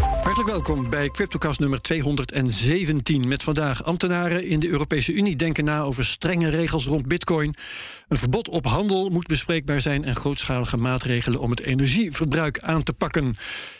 Hartelijk 0.00 0.48
welkom 0.48 0.90
bij 0.90 1.08
Cryptocast 1.08 1.60
nummer 1.60 1.82
217. 1.82 3.28
Met 3.28 3.42
vandaag 3.42 3.84
ambtenaren 3.84 4.46
in 4.46 4.60
de 4.60 4.68
Europese 4.68 5.12
Unie 5.12 5.36
denken 5.36 5.64
na 5.64 5.80
over 5.80 6.04
strenge 6.04 6.48
regels 6.48 6.86
rond 6.86 7.06
Bitcoin. 7.06 7.54
Een 8.08 8.16
verbod 8.16 8.48
op 8.48 8.66
handel 8.66 9.10
moet 9.10 9.26
bespreekbaar 9.26 9.80
zijn 9.80 10.04
en 10.04 10.16
grootschalige 10.16 10.76
maatregelen 10.76 11.40
om 11.40 11.50
het 11.50 11.60
energieverbruik 11.60 12.58
aan 12.60 12.82
te 12.82 12.92
pakken 12.92 13.34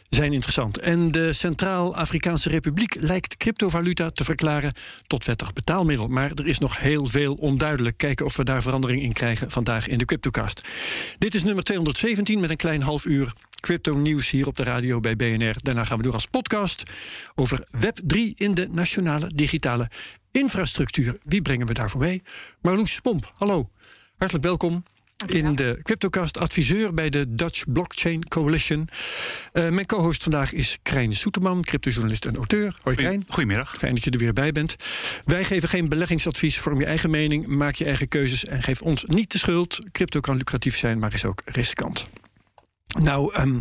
zijn 0.08 0.32
interessant. 0.32 0.78
En 0.78 1.10
de 1.10 1.32
Centraal-Afrikaanse 1.32 2.48
Republiek 2.48 2.94
lijkt 3.00 3.36
cryptovaluta 3.36 4.10
te 4.10 4.24
verklaren 4.24 4.72
tot 5.06 5.24
wettig 5.24 5.52
betaalmiddel. 5.52 6.08
Maar 6.08 6.30
er 6.34 6.46
is 6.46 6.58
nog 6.58 6.78
heel 6.78 7.06
veel 7.06 7.34
onduidelijk. 7.34 7.96
Kijken 7.96 8.26
of 8.26 8.36
we 8.36 8.44
daar 8.44 8.62
verandering 8.62 9.02
in 9.02 9.12
krijgen 9.12 9.50
vandaag 9.50 9.88
in 9.88 9.98
de 9.98 10.04
Cryptocast. 10.04 10.62
Dit 11.18 11.34
is 11.34 11.42
nummer 11.42 11.64
217 11.64 12.40
met 12.40 12.50
een 12.50 12.56
klein 12.56 12.82
half 12.82 13.04
uur 13.04 13.32
crypto 13.64 13.94
nieuws 13.94 14.30
hier 14.30 14.46
op 14.46 14.56
de 14.56 14.62
radio 14.62 15.00
bij 15.00 15.16
BNR. 15.16 15.54
Daarna 15.62 15.84
gaan 15.84 15.96
we 15.96 16.02
door 16.02 16.12
als 16.12 16.26
podcast 16.26 16.82
over 17.34 17.66
Web3 17.76 18.18
in 18.34 18.54
de 18.54 18.68
nationale 18.70 19.30
digitale 19.34 19.90
infrastructuur. 20.30 21.16
Wie 21.22 21.42
brengen 21.42 21.66
we 21.66 21.74
daarvoor 21.74 22.00
mee? 22.00 22.22
Marloes 22.60 23.00
Pomp, 23.00 23.32
hallo. 23.36 23.70
Hartelijk 24.16 24.44
welkom 24.44 24.82
in 25.26 25.54
de 25.54 25.78
Cryptocast, 25.82 26.38
adviseur 26.38 26.94
bij 26.94 27.10
de 27.10 27.34
Dutch 27.34 27.64
Blockchain 27.72 28.28
Coalition. 28.28 28.88
Uh, 29.52 29.68
mijn 29.70 29.86
co-host 29.86 30.22
vandaag 30.22 30.52
is 30.52 30.78
Krijn 30.82 31.14
Soeterman, 31.14 31.62
cryptojournalist 31.62 32.26
en 32.26 32.36
auteur. 32.36 32.76
Hoi 32.82 32.96
Krijn. 32.96 33.24
Goedemiddag. 33.28 33.76
Fijn 33.76 33.94
dat 33.94 34.04
je 34.04 34.10
er 34.10 34.18
weer 34.18 34.32
bij 34.32 34.52
bent. 34.52 34.76
Wij 35.24 35.44
geven 35.44 35.68
geen 35.68 35.88
beleggingsadvies, 35.88 36.58
vorm 36.58 36.78
je 36.78 36.86
eigen 36.86 37.10
mening, 37.10 37.46
maak 37.46 37.74
je 37.74 37.84
eigen 37.84 38.08
keuzes 38.08 38.44
en 38.44 38.62
geef 38.62 38.80
ons 38.80 39.04
niet 39.04 39.32
de 39.32 39.38
schuld. 39.38 39.78
Crypto 39.92 40.20
kan 40.20 40.36
lucratief 40.36 40.76
zijn, 40.76 40.98
maar 40.98 41.14
is 41.14 41.24
ook 41.24 41.42
riskant. 41.44 42.06
Nou, 43.02 43.40
um, 43.40 43.60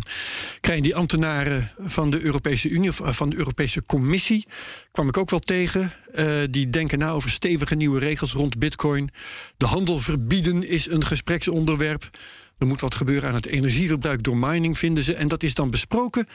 krijgen 0.60 0.82
die 0.82 0.94
ambtenaren 0.94 1.70
van 1.78 2.10
de 2.10 2.20
Europese 2.20 2.68
Unie 2.68 2.88
of 2.88 3.00
van 3.02 3.28
de 3.28 3.36
Europese 3.36 3.84
Commissie, 3.84 4.46
kwam 4.92 5.08
ik 5.08 5.16
ook 5.16 5.30
wel 5.30 5.38
tegen. 5.38 5.92
Uh, 6.14 6.40
die 6.50 6.70
denken 6.70 6.98
na 6.98 7.10
over 7.10 7.30
stevige 7.30 7.74
nieuwe 7.74 7.98
regels 7.98 8.32
rond 8.32 8.58
Bitcoin. 8.58 9.10
De 9.56 9.66
handel 9.66 9.98
verbieden 9.98 10.68
is 10.68 10.88
een 10.88 11.04
gespreksonderwerp. 11.04 12.10
Er 12.58 12.66
moet 12.66 12.80
wat 12.80 12.94
gebeuren 12.94 13.28
aan 13.28 13.34
het 13.34 13.46
energieverbruik 13.46 14.22
door 14.22 14.36
mining, 14.36 14.78
vinden 14.78 15.04
ze. 15.04 15.14
En 15.14 15.28
dat 15.28 15.42
is 15.42 15.54
dan 15.54 15.70
besproken 15.70 16.26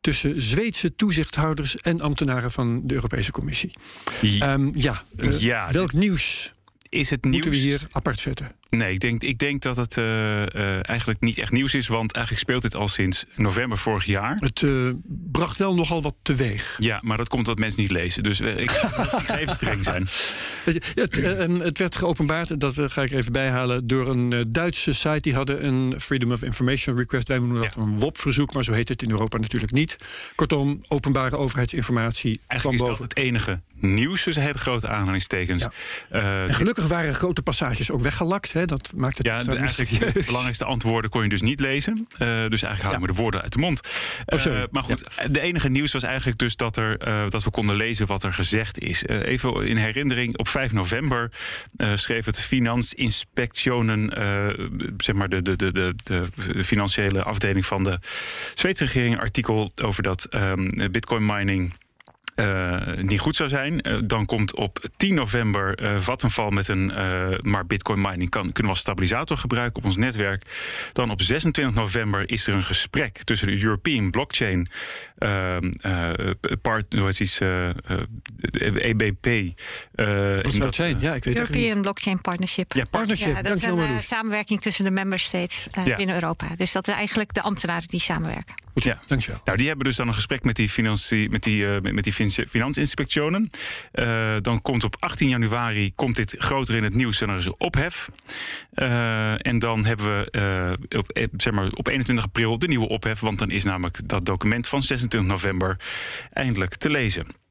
tussen 0.00 0.42
Zweedse 0.42 0.94
toezichthouders 0.94 1.76
en 1.76 2.00
ambtenaren 2.00 2.50
van 2.50 2.86
de 2.86 2.94
Europese 2.94 3.32
Commissie. 3.32 3.72
Ja, 4.20 4.52
um, 4.52 4.70
ja, 4.72 5.02
uh, 5.16 5.40
ja 5.40 5.70
welk 5.70 5.92
nieuws 5.92 6.52
is 6.88 7.10
het 7.10 7.24
nieuws? 7.24 7.34
moeten 7.34 7.50
we 7.50 7.66
hier 7.66 7.82
apart 7.90 8.20
zetten? 8.20 8.60
Nee, 8.76 8.92
ik 8.92 9.00
denk, 9.00 9.22
ik 9.22 9.38
denk 9.38 9.62
dat 9.62 9.76
het 9.76 9.96
uh, 9.96 10.04
uh, 10.04 10.88
eigenlijk 10.88 11.20
niet 11.20 11.38
echt 11.38 11.52
nieuws 11.52 11.74
is. 11.74 11.88
Want 11.88 12.12
eigenlijk 12.12 12.44
speelt 12.44 12.62
dit 12.62 12.74
al 12.74 12.88
sinds 12.88 13.24
november 13.34 13.78
vorig 13.78 14.04
jaar. 14.04 14.36
Het 14.40 14.62
uh, 14.62 14.90
bracht 15.08 15.58
wel 15.58 15.74
nogal 15.74 16.02
wat 16.02 16.14
teweeg. 16.22 16.76
Ja, 16.78 16.98
maar 17.02 17.16
dat 17.16 17.28
komt 17.28 17.48
omdat 17.48 17.58
mensen 17.58 17.80
niet 17.80 17.90
lezen. 17.90 18.22
Dus 18.22 18.40
ik, 18.40 18.70
ga 19.26 19.38
even 19.38 19.54
streng 19.54 19.84
zijn. 19.84 20.08
Het, 20.64 20.94
het, 21.62 21.78
werd 21.78 21.96
geopenbaard, 21.96 22.60
dat 22.60 22.80
ga 22.92 23.02
ik 23.02 23.12
even 23.12 23.32
bijhalen... 23.32 23.86
door 23.86 24.08
een 24.08 24.46
Duitse 24.52 24.92
site. 24.92 25.20
Die 25.20 25.34
hadden 25.34 25.66
een 25.66 26.00
Freedom 26.00 26.32
of 26.32 26.42
Information 26.42 26.96
Request. 26.96 27.28
Wij 27.28 27.38
noemen 27.38 27.60
dat 27.60 27.74
ja. 27.74 27.82
een 27.82 27.98
WOP-verzoek, 27.98 28.52
maar 28.52 28.64
zo 28.64 28.72
heet 28.72 28.88
het 28.88 29.02
in 29.02 29.10
Europa 29.10 29.38
natuurlijk 29.38 29.72
niet. 29.72 29.96
Kortom, 30.34 30.80
openbare 30.88 31.36
overheidsinformatie. 31.36 32.40
Eigenlijk 32.46 32.80
is 32.80 32.88
dat 32.88 32.98
het 32.98 33.16
enige 33.16 33.60
nieuws 33.74 34.22
tussen 34.22 34.42
hele 34.42 34.58
grote 34.58 34.88
aanhalingstekens. 34.88 35.66
Ja. 36.10 36.44
en 36.44 36.54
gelukkig 36.54 36.86
waren 36.86 37.14
grote 37.14 37.42
passages 37.42 37.90
ook 37.90 38.00
weggelakt... 38.00 38.52
Hè? 38.52 38.61
Dat 38.66 38.92
maakt 38.96 39.18
het 39.18 39.26
ja, 39.26 39.44
eigenlijk 39.46 40.14
de 40.14 40.22
belangrijkste 40.26 40.64
antwoorden 40.64 41.10
kon 41.10 41.22
je 41.22 41.28
dus 41.28 41.40
niet 41.40 41.60
lezen. 41.60 42.06
Uh, 42.12 42.18
dus 42.48 42.62
eigenlijk 42.62 42.82
halen 42.82 43.00
we 43.00 43.06
de 43.06 43.20
woorden 43.20 43.42
uit 43.42 43.52
de 43.52 43.58
mond. 43.58 43.80
Oh, 44.26 44.44
uh, 44.44 44.62
maar 44.70 44.82
goed, 44.82 45.04
ja. 45.16 45.28
de 45.28 45.40
enige 45.40 45.68
nieuws 45.68 45.92
was 45.92 46.02
eigenlijk 46.02 46.38
dus 46.38 46.56
dat, 46.56 46.76
er, 46.76 47.08
uh, 47.08 47.30
dat 47.30 47.44
we 47.44 47.50
konden 47.50 47.76
lezen 47.76 48.06
wat 48.06 48.22
er 48.22 48.32
gezegd 48.32 48.78
is. 48.78 49.04
even 49.04 49.66
in 49.66 49.76
herinnering, 49.76 50.38
op 50.38 50.48
5 50.48 50.72
november 50.72 51.30
schreef 51.94 52.24
het 52.24 52.40
Finansinspectionen, 52.40 54.10
zeg 54.96 55.14
maar 55.14 55.28
de, 55.28 55.42
de, 55.42 55.56
de, 55.56 55.72
de, 55.72 55.94
de 56.04 56.64
financiële 56.64 57.22
afdeling 57.22 57.66
van 57.66 57.84
de 57.84 57.98
Zweedse 58.54 58.84
regering, 58.84 59.18
artikel 59.18 59.72
over 59.82 60.02
dat 60.02 60.26
um, 60.30 60.90
bitcoin 60.90 61.26
mining 61.26 61.74
uh, 62.36 62.86
niet 62.96 63.20
goed 63.20 63.36
zou 63.36 63.48
zijn. 63.48 63.88
Uh, 63.88 63.98
dan 64.04 64.26
komt 64.26 64.54
op 64.56 64.88
10 64.96 65.14
november 65.14 65.82
uh, 65.82 66.00
Vattenfall 66.00 66.50
met 66.50 66.68
een. 66.68 66.86
maar 67.42 67.66
Bitcoin 67.66 68.00
mining 68.00 68.30
kan, 68.30 68.42
kunnen 68.42 68.62
we 68.62 68.68
als 68.68 68.78
stabilisator 68.78 69.36
gebruiken 69.36 69.76
op 69.76 69.84
ons 69.84 69.96
netwerk. 69.96 70.42
Dan 70.92 71.10
op 71.10 71.22
26 71.22 71.74
november 71.74 72.30
is 72.30 72.46
er 72.46 72.54
een 72.54 72.62
gesprek 72.62 73.22
tussen 73.22 73.48
de 73.48 73.62
European 73.62 74.10
Blockchain 74.10 74.68
part, 76.62 76.94
hoe 76.94 77.12
EBP. 78.74 79.26
Wat 80.42 80.52
zou 80.52 80.64
het 80.64 80.74
zijn? 80.74 81.00
Ja, 81.00 81.14
ik 81.14 81.24
weet 81.24 81.36
European 81.36 81.80
Blockchain 81.80 82.20
Partnership. 82.20 82.72
Ja, 82.72 82.84
partnership. 82.90 83.36
Ja, 83.36 83.42
dat 83.42 83.56
is 83.56 83.62
een 83.62 84.02
samenwerking 84.02 84.60
tussen 84.60 84.84
de 84.84 84.90
member 84.90 85.18
states 85.18 85.66
ja. 85.84 85.96
binnen 85.96 86.14
Europa. 86.14 86.46
Dus 86.56 86.72
dat 86.72 86.88
is 86.88 86.94
eigenlijk 86.94 87.34
de 87.34 87.42
ambtenaren 87.42 87.88
die 87.88 88.00
samenwerken. 88.00 88.54
Goed, 88.74 88.84
ja. 88.84 88.98
dankjewel. 89.06 89.40
Nou, 89.44 89.58
die 89.58 89.66
hebben 89.66 89.84
dus 89.84 89.96
dan 89.96 90.08
een 90.08 90.14
gesprek 90.14 90.44
met 90.44 90.56
die, 90.56 90.68
financie, 90.68 91.30
met 91.30 91.42
die, 91.42 91.66
met 91.80 92.04
die 92.04 92.12
Finansinspectionen. 92.48 93.50
Uh, 93.92 94.36
dan 94.40 94.62
komt 94.62 94.84
op 94.84 94.96
18 94.98 95.28
januari 95.28 95.94
komt 95.94 96.16
dit 96.16 96.34
groter 96.38 96.74
in 96.74 96.84
het 96.84 96.94
nieuws 96.94 97.20
en 97.20 97.28
er 97.28 97.36
is 97.36 97.46
een 97.46 97.54
ophef. 97.58 98.10
Uh, 98.74 99.46
en 99.46 99.58
dan 99.58 99.84
hebben 99.84 100.06
we 100.06 100.76
uh, 100.90 100.98
op, 100.98 101.30
zeg 101.36 101.52
maar, 101.52 101.70
op 101.72 101.88
21 101.88 102.24
april 102.24 102.58
de 102.58 102.68
nieuwe 102.68 102.88
ophef, 102.88 103.20
want 103.20 103.38
dan 103.38 103.50
is 103.50 103.64
namelijk 103.64 104.08
dat 104.08 104.26
document 104.26 104.68
van 104.68 104.82
26 104.82 105.11
november 105.20 105.76
eindelijk 106.32 106.74
te 106.74 106.90
lezen. 106.90 107.41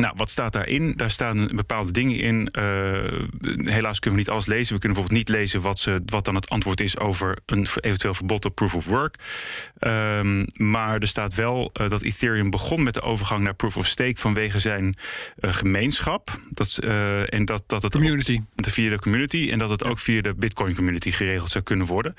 Nou, 0.00 0.14
wat 0.16 0.30
staat 0.30 0.52
daarin? 0.52 0.92
Daar 0.96 1.10
staan 1.10 1.46
bepaalde 1.54 1.92
dingen 1.92 2.16
in. 2.16 2.48
Uh, 2.58 3.72
helaas 3.72 3.98
kunnen 3.98 4.18
we 4.18 4.24
niet 4.24 4.34
alles 4.34 4.46
lezen. 4.46 4.74
We 4.74 4.80
kunnen 4.80 4.98
bijvoorbeeld 4.98 5.28
niet 5.28 5.28
lezen 5.28 5.60
wat, 5.60 5.78
ze, 5.78 6.02
wat 6.06 6.24
dan 6.24 6.34
het 6.34 6.48
antwoord 6.48 6.80
is 6.80 6.98
over 6.98 7.38
een 7.46 7.66
eventueel 7.80 8.14
verbod 8.14 8.44
op 8.44 8.54
proof 8.54 8.74
of 8.74 8.86
work. 8.86 9.14
Um, 9.80 10.46
maar 10.54 10.98
er 10.98 11.06
staat 11.06 11.34
wel 11.34 11.70
uh, 11.80 11.88
dat 11.88 12.02
Ethereum 12.02 12.50
begon 12.50 12.82
met 12.82 12.94
de 12.94 13.00
overgang 13.00 13.42
naar 13.42 13.54
proof 13.54 13.76
of 13.76 13.86
stake 13.86 14.16
vanwege 14.16 14.58
zijn 14.58 14.96
uh, 15.40 15.52
gemeenschap. 15.52 16.40
Dat, 16.50 16.78
en 17.28 17.44
dat, 17.44 17.62
dat 17.66 17.82
het 17.82 17.92
community. 17.92 18.38
Ook, 18.56 18.70
via 18.70 18.90
de 18.90 18.98
community. 18.98 19.48
En 19.52 19.58
dat 19.58 19.70
het 19.70 19.84
ook 19.84 19.98
via 19.98 20.22
de 20.22 20.34
Bitcoin 20.34 20.74
community 20.74 21.10
geregeld 21.10 21.50
zou 21.50 21.64
kunnen 21.64 21.86
worden. 21.86 22.14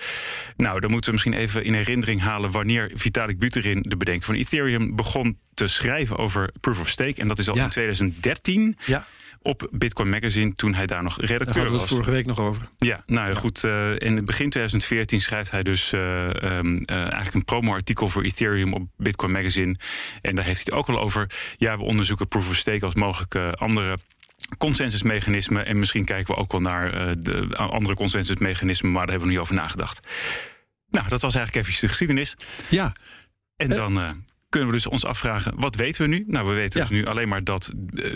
Nou, 0.58 0.80
dan 0.80 0.92
moeten 0.92 1.10
we 1.10 1.16
misschien 1.16 1.42
even 1.42 1.64
in 1.64 1.74
herinnering 1.74 2.22
halen 2.22 2.52
wanneer 2.52 2.92
Vitalik 2.94 3.40
Buterin, 3.40 3.82
de 3.82 3.98
bedenker 3.98 4.26
van 4.26 4.36
Ethereum, 4.36 4.96
begon 4.96 5.38
te 5.54 5.68
schrijven 5.68 6.18
over 6.18 6.50
proof 6.60 6.80
of 6.80 6.90
stake. 6.90 7.22
En 7.22 7.28
dat 7.28 7.40
is 7.40 7.50
al 7.50 7.56
ja. 7.56 7.71
In 7.76 7.82
2013. 7.82 8.76
Ja 8.86 9.06
op 9.44 9.68
Bitcoin 9.72 10.10
Magazine 10.10 10.54
toen 10.54 10.74
hij 10.74 10.86
daar 10.86 11.04
nog 11.04 11.18
redacteur 11.18 11.46
daar 11.46 11.56
hadden 11.56 11.74
we 11.74 11.80
was. 11.80 11.90
vorige 11.90 12.12
week 12.12 12.26
nog 12.26 12.40
over. 12.40 12.68
Ja, 12.78 13.04
nou 13.06 13.30
ja, 13.30 13.36
goed. 13.36 13.64
Uh, 13.64 14.00
in 14.00 14.26
begin 14.26 14.50
2014 14.50 15.22
schrijft 15.22 15.52
hij 15.52 15.64
dus 15.64 15.92
uh, 15.92 16.28
um, 16.28 16.76
uh, 16.76 16.96
eigenlijk 16.96 17.34
een 17.34 17.44
promo-artikel 17.44 18.10
voor 18.10 18.24
Ethereum 18.24 18.74
op 18.74 18.88
Bitcoin 18.98 19.32
Magazine. 19.32 19.76
En 20.22 20.36
daar 20.36 20.46
heeft 20.46 20.64
hij 20.64 20.66
het 20.66 20.74
ook 20.74 20.96
al 20.96 21.04
over. 21.04 21.32
Ja, 21.58 21.78
we 21.78 21.84
onderzoeken 21.84 22.28
proof 22.28 22.50
of 22.50 22.56
stake 22.56 22.86
als 22.86 22.96
mogelijke 22.96 23.54
andere 23.56 23.98
consensusmechanismen. 24.58 25.66
En 25.66 25.80
misschien 25.80 26.06
kijken 26.06 26.36
we 26.36 26.42
ook 26.42 26.52
wel 26.52 26.62
naar 26.62 27.16
de 27.22 27.56
andere 27.56 27.96
consensusmechanismen, 27.96 28.92
maar 28.92 29.06
daar 29.06 29.12
hebben 29.12 29.28
we 29.28 29.34
nog 29.34 29.44
niet 29.44 29.52
over 29.52 29.64
nagedacht. 29.64 30.00
Nou, 30.90 31.10
dat 31.10 31.22
was 31.22 31.36
eigenlijk 31.36 31.68
even 31.68 31.82
de 31.82 31.88
geschiedenis. 31.88 32.36
Ja. 32.70 32.96
En 33.56 33.70
dan 33.70 34.24
kunnen 34.52 34.70
we 34.70 34.76
dus 34.76 34.88
ons 34.88 35.06
afvragen, 35.06 35.54
wat 35.56 35.76
weten 35.76 36.02
we 36.02 36.08
nu? 36.08 36.24
Nou, 36.28 36.48
we 36.48 36.54
weten 36.54 36.82
ja. 36.82 36.88
dus 36.88 36.98
nu 36.98 37.06
alleen 37.06 37.28
maar 37.28 37.44
dat, 37.44 37.72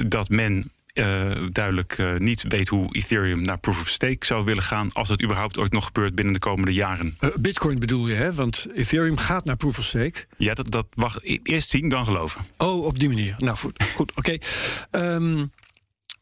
dat 0.06 0.30
men 0.30 0.72
uh, 0.94 1.32
duidelijk 1.52 1.98
uh, 1.98 2.16
niet 2.18 2.44
weet 2.48 2.68
hoe 2.68 2.96
Ethereum 2.96 3.42
naar 3.42 3.60
proof 3.60 3.82
of 3.82 3.88
stake 3.88 4.26
zou 4.26 4.46
willen 4.46 4.64
gaan. 4.64 4.92
als 4.94 5.10
het 5.10 5.24
überhaupt 5.24 5.58
ooit 5.58 5.72
nog 5.72 5.86
gebeurt 5.86 6.16
binnen 6.16 6.34
de 6.34 6.40
komende 6.40 6.74
jaren. 6.74 7.18
Uh, 7.20 7.30
Bitcoin 7.40 7.80
bedoel 7.80 8.08
je, 8.08 8.14
hè? 8.14 8.34
Want 8.34 8.68
Ethereum 8.74 9.18
gaat 9.18 9.46
naar 9.46 9.56
proof 9.56 9.78
of 9.78 9.86
stake. 9.86 10.26
Ja, 10.38 10.54
dat, 10.54 10.72
dat 10.72 10.88
wacht 10.94 11.20
eerst 11.44 11.70
zien, 11.70 11.90
dan 11.90 12.06
geloven. 12.06 12.42
Oh, 12.58 12.86
op 12.86 13.00
die 13.00 13.10
manier. 13.10 13.36
Nou, 13.38 13.58
goed, 13.58 13.84
goed 13.96 14.12
oké. 14.16 14.38
Okay. 14.90 15.16
Um, 15.16 15.52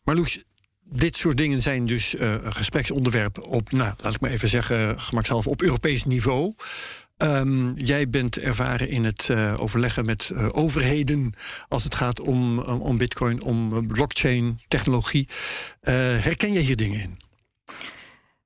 maar 0.04 0.16
Loes, 0.16 0.44
dit 0.83 1.16
soort 1.16 1.38
dingen 1.38 1.62
zijn 1.62 1.86
dus 1.86 2.16
gespreksonderwerpen 2.44 3.44
op, 3.44 3.71
nou, 3.71 3.94
laat 4.01 4.13
ik 4.13 4.21
maar 4.21 4.31
even 4.31 4.50
zeggen, 4.50 5.00
gemakshalve 5.00 5.50
op 5.50 5.62
Europees 5.62 6.04
niveau. 6.04 6.54
Um, 7.23 7.73
jij 7.77 8.09
bent 8.09 8.39
ervaren 8.39 8.89
in 8.89 9.03
het 9.03 9.27
uh, 9.31 9.53
overleggen 9.57 10.05
met 10.05 10.31
uh, 10.33 10.49
overheden 10.51 11.33
als 11.67 11.83
het 11.83 11.95
gaat 11.95 12.21
om, 12.21 12.59
um, 12.59 12.81
om 12.81 12.97
bitcoin, 12.97 13.41
om 13.43 13.87
blockchain, 13.87 14.59
technologie. 14.67 15.27
Herken 15.81 16.53
je 16.53 16.59
hier 16.59 16.75
dingen 16.75 16.99
in? 16.99 17.22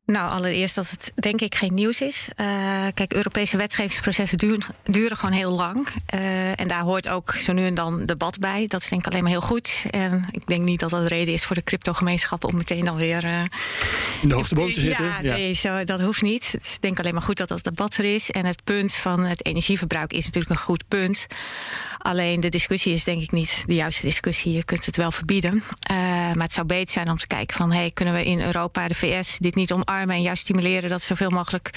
Nou, 0.07 0.31
allereerst 0.31 0.75
dat 0.75 0.89
het 0.89 1.11
denk 1.15 1.41
ik 1.41 1.55
geen 1.55 1.73
nieuws 1.73 2.01
is. 2.01 2.27
Uh, 2.37 2.87
kijk, 2.93 3.13
Europese 3.13 3.57
wetgevingsprocessen 3.57 4.37
duren, 4.37 4.75
duren 4.83 5.17
gewoon 5.17 5.35
heel 5.35 5.51
lang. 5.51 5.87
Uh, 6.15 6.59
en 6.59 6.67
daar 6.67 6.81
hoort 6.81 7.07
ook 7.07 7.33
zo 7.33 7.53
nu 7.53 7.65
en 7.65 7.73
dan 7.73 8.05
debat 8.05 8.39
bij. 8.39 8.67
Dat 8.67 8.81
is 8.81 8.89
denk 8.89 9.05
ik 9.05 9.11
alleen 9.11 9.23
maar 9.23 9.31
heel 9.31 9.41
goed. 9.41 9.85
En 9.89 10.27
ik 10.31 10.47
denk 10.47 10.61
niet 10.63 10.79
dat 10.79 10.89
dat 10.89 11.07
reden 11.07 11.33
is 11.33 11.45
voor 11.45 11.55
de 11.55 11.63
cryptogemeenschap 11.63 12.43
om 12.43 12.55
meteen 12.57 12.85
dan 12.85 12.97
weer. 12.97 13.23
Uh, 13.23 13.41
in 14.21 14.29
de 14.29 14.35
hoogste 14.35 14.55
boot 14.55 14.73
te 14.73 14.79
zitten. 14.79 15.05
Ja, 15.05 15.21
nee, 15.21 15.53
zo, 15.53 15.83
dat 15.83 16.01
hoeft 16.01 16.21
niet. 16.21 16.51
Het 16.51 16.63
is 16.63 16.77
denk 16.79 16.93
ik 16.93 16.99
alleen 16.99 17.13
maar 17.13 17.23
goed 17.23 17.37
dat 17.37 17.47
dat 17.47 17.63
debat 17.63 17.95
er 17.95 18.13
is. 18.13 18.31
En 18.31 18.45
het 18.45 18.63
punt 18.63 18.95
van 18.95 19.23
het 19.23 19.45
energieverbruik 19.45 20.13
is 20.13 20.25
natuurlijk 20.25 20.53
een 20.53 20.65
goed 20.65 20.87
punt. 20.87 21.27
Alleen 21.97 22.39
de 22.39 22.49
discussie 22.49 22.93
is 22.93 23.03
denk 23.03 23.21
ik 23.21 23.31
niet 23.31 23.63
de 23.65 23.75
juiste 23.75 24.05
discussie. 24.05 24.51
Je 24.51 24.63
kunt 24.63 24.85
het 24.85 24.95
wel 24.97 25.11
verbieden. 25.11 25.63
maar 25.87 26.43
het 26.43 26.53
zou 26.53 26.65
beter 26.65 26.93
zijn 26.93 27.09
om 27.09 27.17
te 27.17 27.27
kijken 27.27 27.55
van 27.55 27.71
hey, 27.71 27.91
kunnen 27.93 28.13
we 28.13 28.25
in 28.25 28.41
Europa, 28.41 28.87
de 28.87 28.95
VS, 28.95 29.37
dit 29.37 29.55
niet 29.55 29.71
omarmen 29.71 29.95
en 30.01 30.21
juist 30.21 30.41
stimuleren 30.41 30.89
dat 30.89 31.03
zoveel 31.03 31.29
mogelijk 31.29 31.69